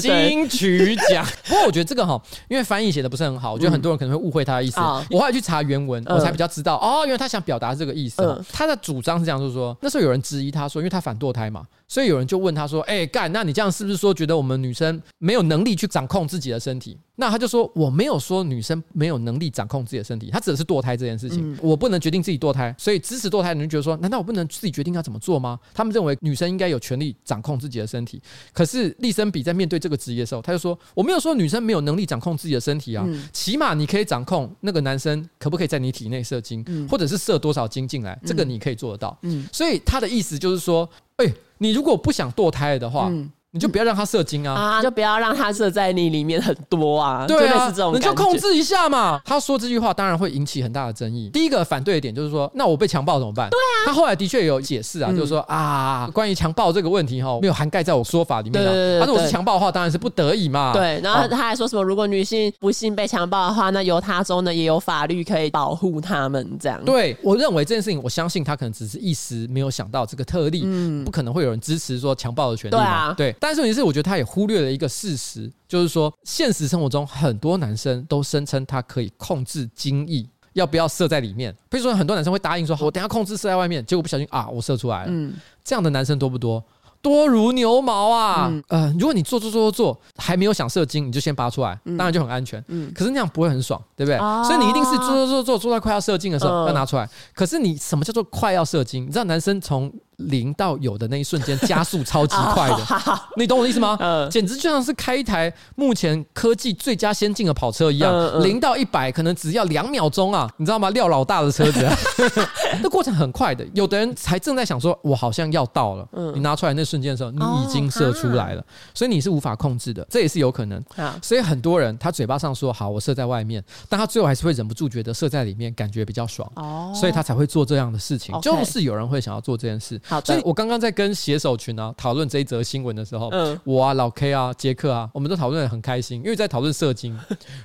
[0.01, 1.25] 金曲奖。
[1.47, 4.79] 不过我觉得这个哈，因为翻译写的不是很好，我觉得很多人可能会误会他的意思。
[5.11, 8.45] 我后来去查原文，我才比较知道哦，因为他想表达这个意思。
[8.51, 11.63] 他的主张是这样，就是说那时候有人质疑他说，因为他反堕胎嘛。
[11.89, 21.57] 所以有人就问他说：“哎，干，那你这样是不是说觉得我们女生没有能力去掌控自己的身体？”那他就说：“我没有说女生没有能力掌控自己的身体，他指的是堕胎这件事情。
[21.61, 25.59] 我不能决定自己堕胎，所以支持堕胎的人觉得说：难道我不能自己决定要怎么做吗？
[25.73, 28.21] 他们认为女生应该有权利掌控自己的身体。
[28.53, 39.17] 可是利森比在面对这个职业的时候，他就说：我没有说女生没有能力掌控自己的身体啊，起码你可以掌控那个男生可不可以在你体内射精，或者是射多少精进来，这个你可以做得到。
[39.51, 40.89] 所以他的意思就是说，
[41.19, 43.11] 哎。”你如果不想堕胎的话，
[43.51, 44.53] 你就不要让他射精啊！
[44.53, 47.25] 啊，就不要让他射在你里面很多啊！
[47.25, 49.19] 对啊，是这种你就控制一下嘛。
[49.25, 51.29] 他说这句话当然会引起很大的争议。
[51.33, 53.49] 第一个反对的点就是说，那我被强暴怎么办？
[53.49, 53.87] 对啊。
[53.87, 58.99] 他后来的确有解释啊，就是说啊，关于强暴这个问题哈，没有涵盖在我说法里面的。
[58.99, 60.71] 他说我是强暴的话，当然是不得已嘛。
[60.71, 61.01] 对。
[61.01, 66.79] 然后他还说什么，如果女性不幸被强暴的话，那犹他州呢也有法律可以保护他们这样。
[66.85, 72.83] 对，我认为这件事情，我相信他可能只是一时没有想到这个特例，嗯，不可能会有人支持说强暴的权利嘛。
[72.83, 73.13] 对啊。
[73.17, 73.35] 对。
[73.39, 74.19] 但是问题是，我觉得他。
[74.19, 81.55] 也忽略了一个事实，就是说，现实生活中很多男生都声称他可以控制精液要不要射在里面。
[81.69, 85.07] 比如说，很多男生会答应说：“我等下控制射在外面。”结果不小心啊，我射出来了。
[85.07, 85.33] 嗯，
[85.63, 86.61] 这样的男生多不多？
[87.01, 88.49] 多如牛毛啊！
[88.51, 92.61] 嗯、呃，如果你做做做做做，还没有想射精，你就先拔出来，当然就很安全。
[92.67, 94.17] 嗯，可是那样不会很爽，对不对？
[94.17, 97.05] 哦、所以你一定是做做做做做到快要射精的时候要拿出来。
[97.05, 99.05] 嗯、可是你什么叫做快要射精？
[99.05, 99.89] 你知道男生从
[100.19, 102.85] 零到有的那一瞬间加速超级快的，
[103.37, 103.97] 你懂我的意思吗？
[104.29, 110.89] 简直就像是开一台目前科技最佳先进的跑车一样，零到一百可能只要两秒钟啊，你知道吗？
[110.89, 111.87] 廖老大的车子，
[112.81, 113.65] 那过程很快的。
[113.73, 118.63] 有的人才正在想说，我好像要到了，你拿出来那瞬间的时候，你已经射出来了，
[118.93, 120.83] 所以你是无法控制的，这也是有可能。
[121.21, 126.49] 所以很多人他嘴巴上说好，我射在外面，但他最后还是会忍不住觉得射在里面感觉比较爽，
[126.93, 128.37] 所以他才会做这样的事情。
[128.41, 129.99] 就是有人会想要做这件事。
[130.09, 137.15] 好，所以我刚刚在跟写手群啊讨论这一则新闻的时候，嗯，我啊老 K 啊杰克啊，我们都讨论的很开心，因为在讨论射精，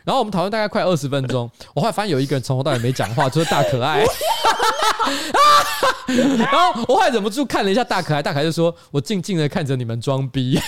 [0.04, 4.04] 然后我们讨论大概快二十分钟，我后来发现有一个人从头到尾没讲话，就是大可爱，
[6.38, 10.60] 然后我后来忍不住看了一下大可爱，大可爱就说：“我静静的看着你们装逼。”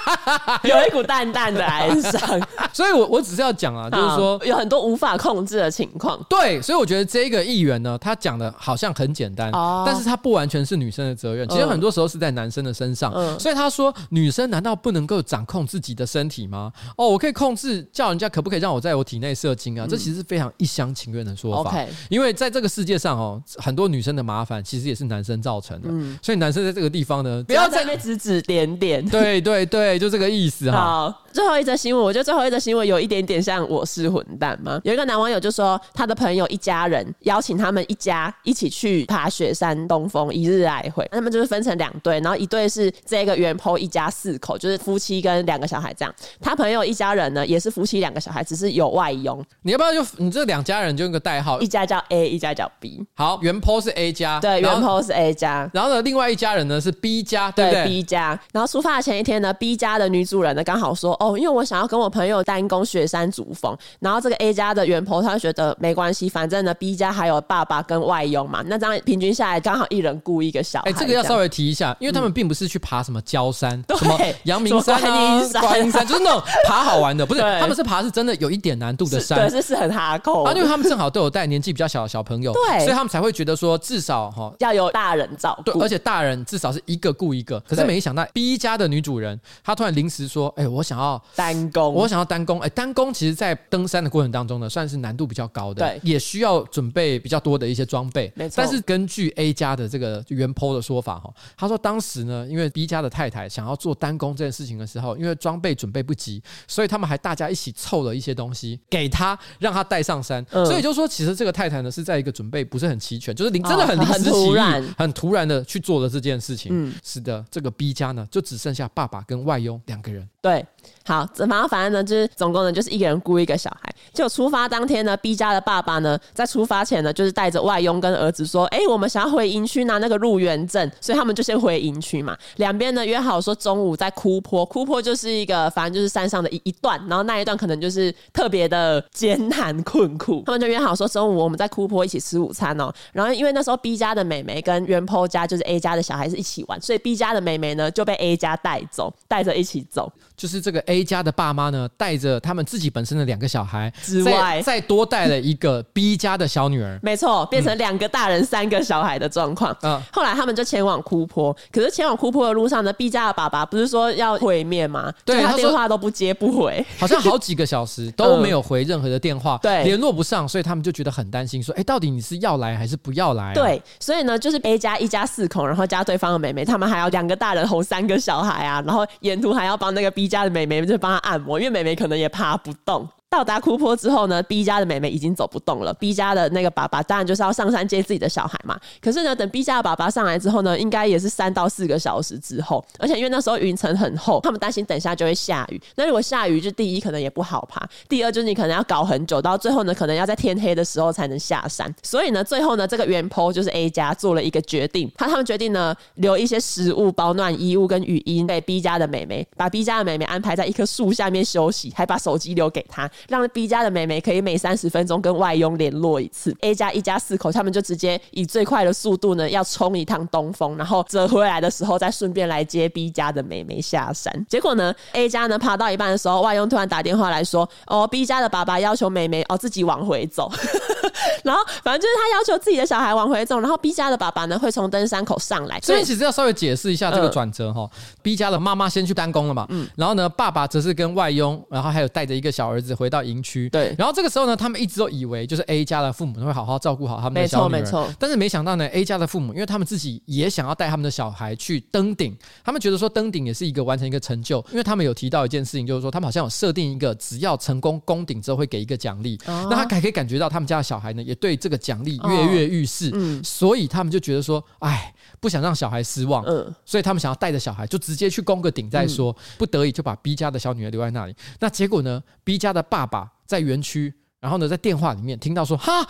[0.64, 2.40] 有一股淡淡的哀伤，
[2.72, 6.18] 所以我我只是要讲啊，就是说有很多无法控制的情况。
[6.28, 9.50] 对，所以我觉得这个议员呢，他讲的好像很简单，
[9.84, 13.12] 但是他不完全是女生的责任，其实很多时候是在男生的身上。
[13.38, 16.72] 所以他说，女生难道不能够掌控自己的身体吗？
[16.96, 19.86] 哦，我可以控制叫人家可不可以让我在我体内射精啊？
[19.88, 21.74] 这其实是非常一厢情愿的说法。
[22.08, 25.88] 因为在这个世界上哦，很多女生的麻烦其实也是男生造成的。
[26.22, 29.04] 所以男生在这个地方呢，不要在那指指点点。
[29.08, 31.14] 对对对，对就这个意思哈。
[31.32, 34.80] 好，最后一则新闻，我觉得最后一则新闻有一点点像我是混蛋吗？
[34.84, 46.14] 有一个男网友就说，他的朋友一家人邀请他们一家一起去爬雪山东峰一日来回，他们就是分成两队，然后一队是这个原 PO 一家四口，就是夫妻跟两个小孩这样。
[46.40, 49.42] 他朋友一家人呢，也是夫妻两个小孩，只是有外佣。
[49.62, 53.04] 你要不要就你这两家人就用个代号，一家叫 A，一家叫 B。
[53.14, 57.84] 好，原 PO 是 A 家，对，原 PO 是 A 家，然后呢，另外一家人呢是 B 家，对不对？
[57.84, 58.38] 对，B 家。
[58.52, 61.12] 然后出发的前一天呢，B 家的女主人呢刚好说。
[61.22, 70.90] 哦，因为我想要跟我朋友单攻雪山主峰，然后这个 A 家的原 PO 他觉得没关系，反正呢 B 家还有爸爸跟外佣嘛，那这样平均下来刚好一人雇一个小孩。
[70.90, 77.40] 哎、欸，这个要稍微提一下，因为他们并不是去爬什么焦山，嗯、什么阳明山啊、观音山，就是那种爬好玩的， 不是？
[77.40, 80.42] 他们是爬是真的有一点难度的山，对，是是很哈扣。
[80.42, 87.60] 啊，因为他们正好都有带年纪比较小的小朋友，对，所以他们才会觉得说至少哈要有大人照顾，对，而且大人至少是一个雇一个。
[87.60, 92.60] 可是没想到 B 家的女主人，她突然临时说：“哎、欸，我想要单攻，我想要单攻。
[92.60, 98.54] 欸”哎，单攻其实在登山的过程当中呢，算是难度比较高的，对，也需要准备比较多的一些装备，没错。
[98.56, 110.44] 但是根据 A 家的这个原 PO 的说法哈，他说当时呢，因为 B 家的太太想要做单攻这件事情的时候，因为装备准备不及，所以他们还大家一起凑了一些东西给他，让他带上山。
[110.50, 116.70] 嗯、所以就说，其实这个太太呢是在一个准备不是很齐全，就是临真的很临时起意、哦、很突然，很突然的去做了这件事情。
[116.72, 120.28] 嗯，是的，这个 B 家呢就只剩下爸爸跟外佣两个人。
[120.42, 120.66] 对。
[121.04, 123.92] 好，然后反正呢，就是总共呢，就是一个人雇一个小孩。
[124.12, 132.36] 就出发当天呢，B 家的爸爸呢，在出发前呢，就是带着外佣跟儿子说：“哎，我们想要回营区拿那个入园证，所以他们就先回营区嘛。
[132.56, 140.42] 两边呢约好说中午在枯坡，枯坡就是一个反正就是山上的一一段，然后那一段可能就是特别的艰难困苦。
[140.46, 142.92] 他们就约好说中午我们在枯坡一起吃午餐哦。
[143.12, 150.12] 然后因为那时候 B 家的妹妹跟原坡家就是 A 家的小孩是一起玩，所以 B 家的妹妹呢就被 A 家带走，带着一起走，
[150.42, 159.72] 就是这个 A 家的爸妈呢，带着他们自己本身的两个小孩之外，再多带了一个 B 家的小女儿， 没错，变成两个大人、三个小孩的状况。
[159.82, 165.12] 嗯，后来他们就前往哭坡，可是前往哭坡的路上呢，B 家的爸爸不是说要会面吗？
[165.24, 173.54] 对，他电话都不接不回，好像好几个小时 都没有回任何的电话，对，联络不上，所以他们就觉得很担心，说，哎，到底你是要来还是不要来？
[173.54, 181.60] 对，所以呢，就是 A 家一家四口，然后加对方的妹妹，他们还要两个大人哄三个小孩啊，然后沿途还要帮那个 B 家的妹妹就帮她按摩。
[181.60, 183.08] 因为美眉可能也爬不动。
[183.32, 185.94] 到达枯坡之后呢，B 家的妹妹已经走不动了。
[185.94, 188.78] B 家的那个爸爸当然就是要上山接自己的小孩嘛。
[189.00, 192.84] 可是呢，等 B 家的爸爸上来之后呢，应该也是三到四个小时之后。
[192.98, 195.80] 而且因为那时候云层很厚，他们担心等一下就会下雨。
[195.96, 201.90] 那如果下雨，就第一可能也不好爬，第二就是你可能要搞很久，到最后呢，可能要在天黑的时候才能下山。
[202.02, 214.12] 所以呢，最后呢，这个原坡就是 A 家做了一个决定，他他们决定呢，留一些食物、保暖衣物跟雨衣给 B 家的妹妹，把 B 家的妹妹安排在一棵树下面休息，还把手机留给她，让 B 家的妹妹。
[214.22, 216.54] 可以每三十分钟跟外佣联络一次。
[216.60, 224.32] A 家一家四口，他们就直接以最快的速度呢，要冲一趟东峰，然后折回来的时候再顺便来接 B 家的妹妹下山。
[224.48, 230.50] 结果呢，A 家呢爬到一半的时候，外佣突然打电话来说：“哦，B 家的爸爸要求妹妹哦自己往回走。
[231.42, 235.80] ”然后反正就是他要求自己的小孩往回走，然后 B 家的爸爸呢会从登山口上来。
[235.80, 237.88] 所以其实要稍微解释一下这个转折哈。
[237.92, 243.94] 嗯、B 家的妈妈先去单工了嘛，嗯，然后呢，爸爸则是跟外佣，然后还有带着一个小儿子回到营区，对。
[243.98, 248.02] 然后这个时候呢，他们一直都以为就是 A 家的父母会好好照顾好他们的小女儿，没错。
[248.02, 248.16] 没错。
[248.18, 265.12] 但是没想到呢，A 家的父母因为他们自己也想要带他们的小孩去登顶，他们觉得说登顶也是一个完成一个成就，因为他们有提到一件事情，就是说他们好像有设定一个只要成功攻顶之后会给一个奖励，哦、那他还可以感觉到他们家的小孩呢也对这个奖励跃跃欲试，哦嗯、所以他们就觉得说，哎，
[265.42, 271.34] 不想让小孩失望，嗯，所以他们想要带着小孩就直接去攻个顶再说，嗯、不得已就把 B 家的小女儿留在那里。
[271.58, 274.14] 那结果呢，B 家的爸爸在园区。
[274.42, 276.04] 然后呢，在电话里面听到说，哈，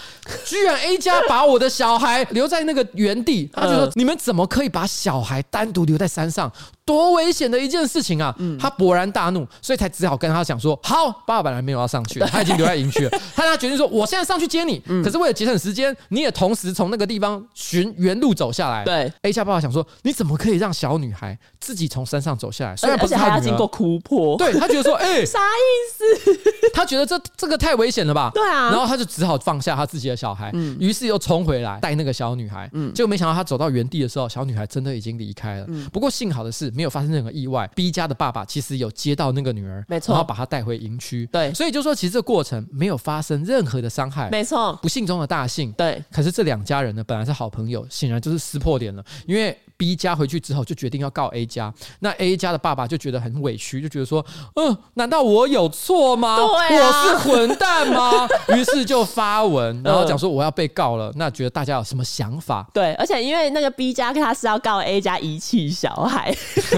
[0.47, 6.51] 居然 A 家把我的小孩留在那个原地，他就说，你们怎么可以把小孩单独留在山上？
[6.85, 8.35] 多危险的一件事情啊！
[8.39, 13.11] 嗯、他勃然大怒，所以才只好跟他讲说：“好，爸爸本来没有要上去，他已经留在营区了。
[13.37, 14.83] 他他决定说，我现在上去接你。
[14.87, 22.77] 嗯、可是为了节省时间，你也同时从那个地方寻原路走下来。”对，A 家爸爸想说：“你怎么可以让小女孩自己从山上走下来？
[22.77, 26.41] 虽然不是他还要经过哭破，对他觉得说，哎、欸， 啥意思？
[26.75, 28.31] 他觉得这这个太危险了吧？
[28.35, 28.71] 对啊。
[28.71, 32.69] 然后他就只好放下他自己的小孩，嗯、于是又冲回来带那个小女孩。
[32.73, 35.67] 嗯，结果没想到他走到原地的时候，小女孩真的已经离开了。
[35.69, 37.53] 嗯、不过幸好的是，没有发生任何意外。
[37.53, 46.03] 外 B 家的爸爸其实有接到那个女儿，没错，然后把她带回营区，对，所以就说其实这个过程没有发生任何的伤害，没错，不幸中的大幸，对。
[46.11, 54.25] 可是这两家人呢，本来是好朋友，显然就是撕破脸了，因为 B 家回去之后就决定要告 A 家，那 A 家的爸爸就觉得很委屈，就觉得说，
[54.55, 56.37] 嗯、呃，难道我有错吗？
[56.37, 58.29] 对啊、我是混蛋吗？
[58.57, 62.65] 于是就发文，然后讲说我要被告了，那觉得大家有什么想法？
[62.73, 66.31] 对，而且因为那个 B 家他是要告 A 家遗弃小孩，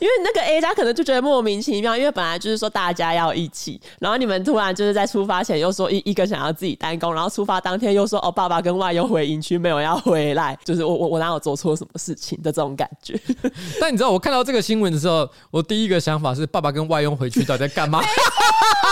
[0.00, 0.16] 因为。
[0.24, 12.36] 那个 A 家可能就觉得莫名其妙，因为本来就是说大家要一起，然后你们突然就是在出发前又说一一个想要自己单工，然后出发当天又说哦，爸爸跟外佣回营区没有要回来，就是我我我哪有做错什么事情？
[12.46, 13.20] 的这种感觉。
[13.80, 18.00] 但你知道我看到这个新闻的时候，我第一个想法是：爸爸跟外佣回去到底在干嘛？
[18.00, 18.14] 就是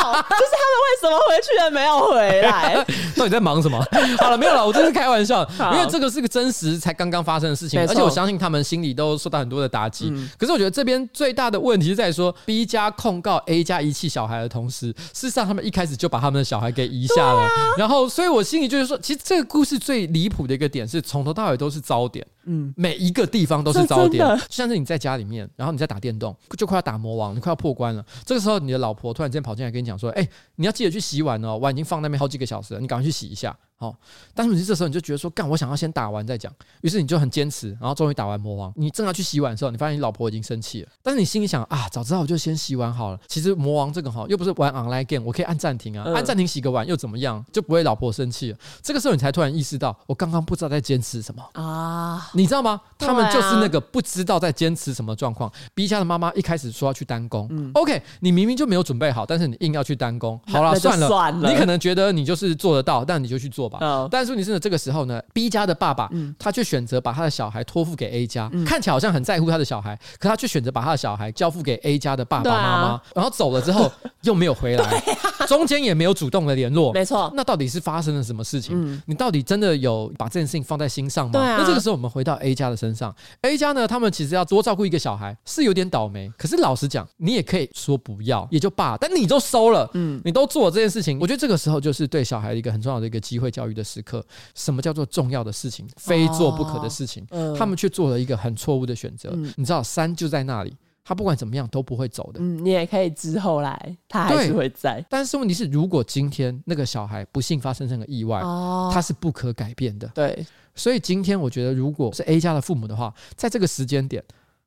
[0.03, 2.85] 他们为什么回去了没有回来？
[3.17, 3.83] 到底在忙什么？
[4.19, 10.09] 好了，没有了，我这是开玩笑，因为这个是个真实才刚刚发生的事情，而且我相信他们心里都受到很多的打击。
[10.11, 22.27] 嗯、可是我觉得这边最大的问题是在说，B 家控告 A 家遗弃小孩的同时，事实上他们一开始就把他们的小孩给遗下了，啊、然后所以我心里就是说，其实这个故事最离谱的一个点是从头到尾都是糟点。
[22.47, 28.05] 嗯，每一个地方都是糟点，就像是你在家里面，然后你在打电动，就快要打魔王，你快要破关了。
[28.25, 33.95] 这个时候，你的老婆突然间跑进来跟你讲说：“哎，你要记得去洗碗哦，碗已经放那边好几个小时了，你赶快去洗一下。”好，
[34.35, 43.20] 但是你这时候你就觉得说，干，我想要先打完再讲，于是你就很坚持，然后终于打完魔王，你正要去洗碗的时候，你发现你老婆已经生气了，但是你心里想啊，早知道我就先洗碗好了。
[43.28, 48.59] 其实魔王这个哈，又不是玩 online game，我可以按暂停啊，按暂停洗个碗又怎么样，就不会老婆生气了。
[48.82, 51.43] 这个时候你才突然意识到，我刚刚不知道在坚持什么。
[51.53, 52.80] 啊，你知道吗？
[52.99, 55.53] 他们就是那个不知道在坚持什么状况。
[55.74, 63.74] B 家的妈妈一开始说要去单工，嗯，OK，你明明就没有准备好，但是你硬要去单工，好了，算了，算了，你可能觉得你就是做得到，但你就去做吧，
[64.12, 64.45] 但是你。
[64.45, 75.03] 真的这个时候呢，B 家的爸爸，他却选择把他的小孩托付给 A 家，看起来好像很在乎他的小孩，可他却选择把他的小孩交付给 A 家的爸爸妈妈，然后走了之后 又没有回来，
[75.49, 77.33] 中间也没有主动的联络，没错。
[77.35, 79.03] 那到底是发生了什么事情？
[79.07, 81.41] 你到底真的有把这件事情放在心上吗？
[81.57, 94.25] 那这个时候我们回到 A 家的身上，A 家呢，他们其实要多照顾一个小孩是有点倒霉，可是老实讲，你也可以说不要也就罢，但你都收了，嗯，你都做了这件事情，我觉得这个时候就是对小孩一个很重要的一个机会教育的时刻。
[94.55, 97.25] 什么叫做重要的事情，非做不可的事情？
[97.57, 99.31] 他们却做了一个很错误的选择。
[99.33, 102.41] 嗯、你知道，山就在那里，他不管怎么样都不会走的。
[102.41, 105.05] 嗯，你也可以之后来，他还是会在。
[105.09, 110.09] 但是问题是，如果今天那个小孩不幸发生这个意外，哦、他是不可改变的。
[110.09, 110.45] 对，
[110.75, 114.23] 所以今天我觉得，如果是 A 家的父母的话，在这个时间点，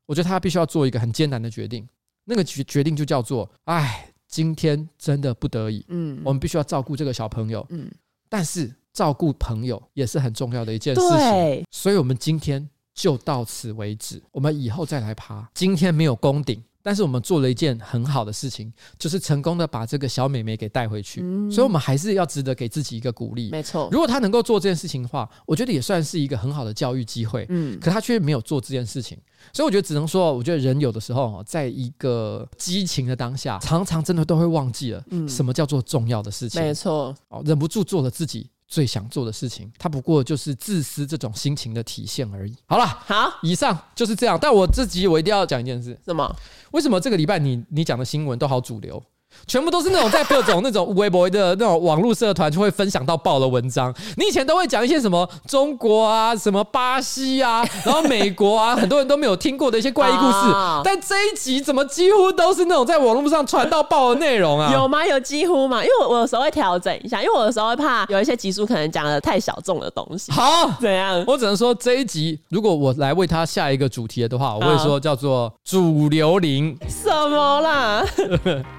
[0.06, 1.88] 我觉得他必须要做一个很艰难的决定。
[2.26, 7.90] 那个决决定就叫做：哎，今天真的不得已，嗯，我们必须要照顾这个小朋友，嗯，
[8.30, 8.72] 但是。
[8.98, 15.48] 照顾朋友也是很重要的一件事情，对所以我们今天就到此为止，我们以后再来爬。
[15.54, 21.22] 今天没有攻顶，但是我们做了一件很好的事情，就是成功的把这个小美眉给带回去。
[21.24, 23.52] 嗯、所以，我们还是要值得给自己一个鼓励。
[23.52, 27.46] 没错，如果他能够做这件事情的话，我觉得也算是一个很好的教育机会。
[27.50, 29.16] 嗯，可他却没有做这件事情，
[29.54, 36.60] 所以我觉得只能说，我觉得人有的时候在一个激情的当下，常常真的都会忘记了什么叫做重要的事情。
[36.60, 42.56] 没错，哦，忍不住做了自己最想做的事情，它不过就是自私这种心情的体现而已。
[42.66, 44.38] 好了，好，以上就是这样。
[44.40, 46.36] 但我自己我一定要讲一件事，什么？
[46.72, 49.02] 为什么这个礼拜你你讲的新闻都好主流？
[49.46, 53.94] 全部都是那种在各种那种微博的那种网络社团就会分享到爆的文章。
[54.16, 60.54] 你以前都会讲一些什么中国啊、什么巴西啊、然后美国啊，很多人都没有听过的一些怪异故事。
[60.84, 64.72] 但这一集怎么几乎都是那种在网络上传到爆的内容啊？
[64.74, 65.06] 有吗？
[65.06, 65.82] 有几乎吗？
[65.82, 70.32] 因为我有时候会调整一下，因为我有时候会怕有一些集数可能讲的太小众的东西。
[70.32, 71.24] 好，怎样？
[71.28, 76.78] 我只能说这一集如果我来为他下一个主题的话，我会说叫做主流零。
[76.88, 78.06] 什么啦？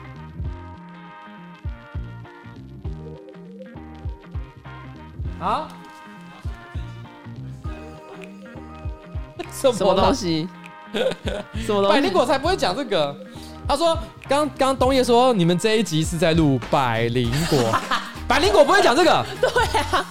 [5.41, 5.69] 啊？
[9.53, 10.49] 什么东西？
[11.65, 11.89] 什么东西？
[11.89, 13.15] 百灵果才不会讲这个。
[13.67, 17.79] 他说：“刚刚东叶说你们这一集是在录百灵果，
[18.27, 19.25] 百灵果不会讲这个。
[19.41, 20.07] ”对啊。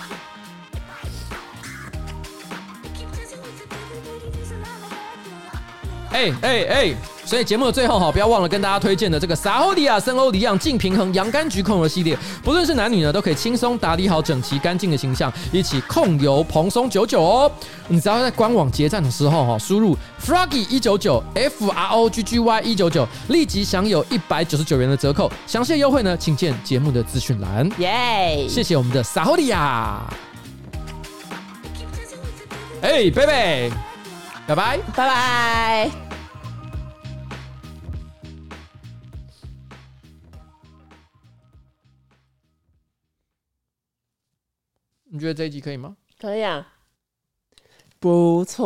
[6.12, 6.96] 哎哎哎！
[7.28, 17.52] 所以节目的最后哈，不要忘了跟大家推荐的这个撒欧迪亚森欧迪漾净平衡洋甘菊控油系列，不论是男女呢，都可以轻松打理好整齐干净的形象，一起控油蓬松久久哦。
[17.90, 25.30] 你只要在官网结账的时候哈，输入 froggy 一九九 f r o g g y 一九九，立即享有一百九十九元的折扣。
[25.46, 27.70] 详细优惠呢，请见节目的资讯栏。
[27.80, 28.48] 耶！
[28.48, 30.02] 谢谢我们的撒欧迪亚。
[32.82, 33.72] 哎，贝贝，
[34.48, 36.07] 拜拜，拜拜。
[45.18, 45.98] 你觉得这一集可以吗？
[46.20, 46.76] 可以啊，
[48.00, 48.66] 不错。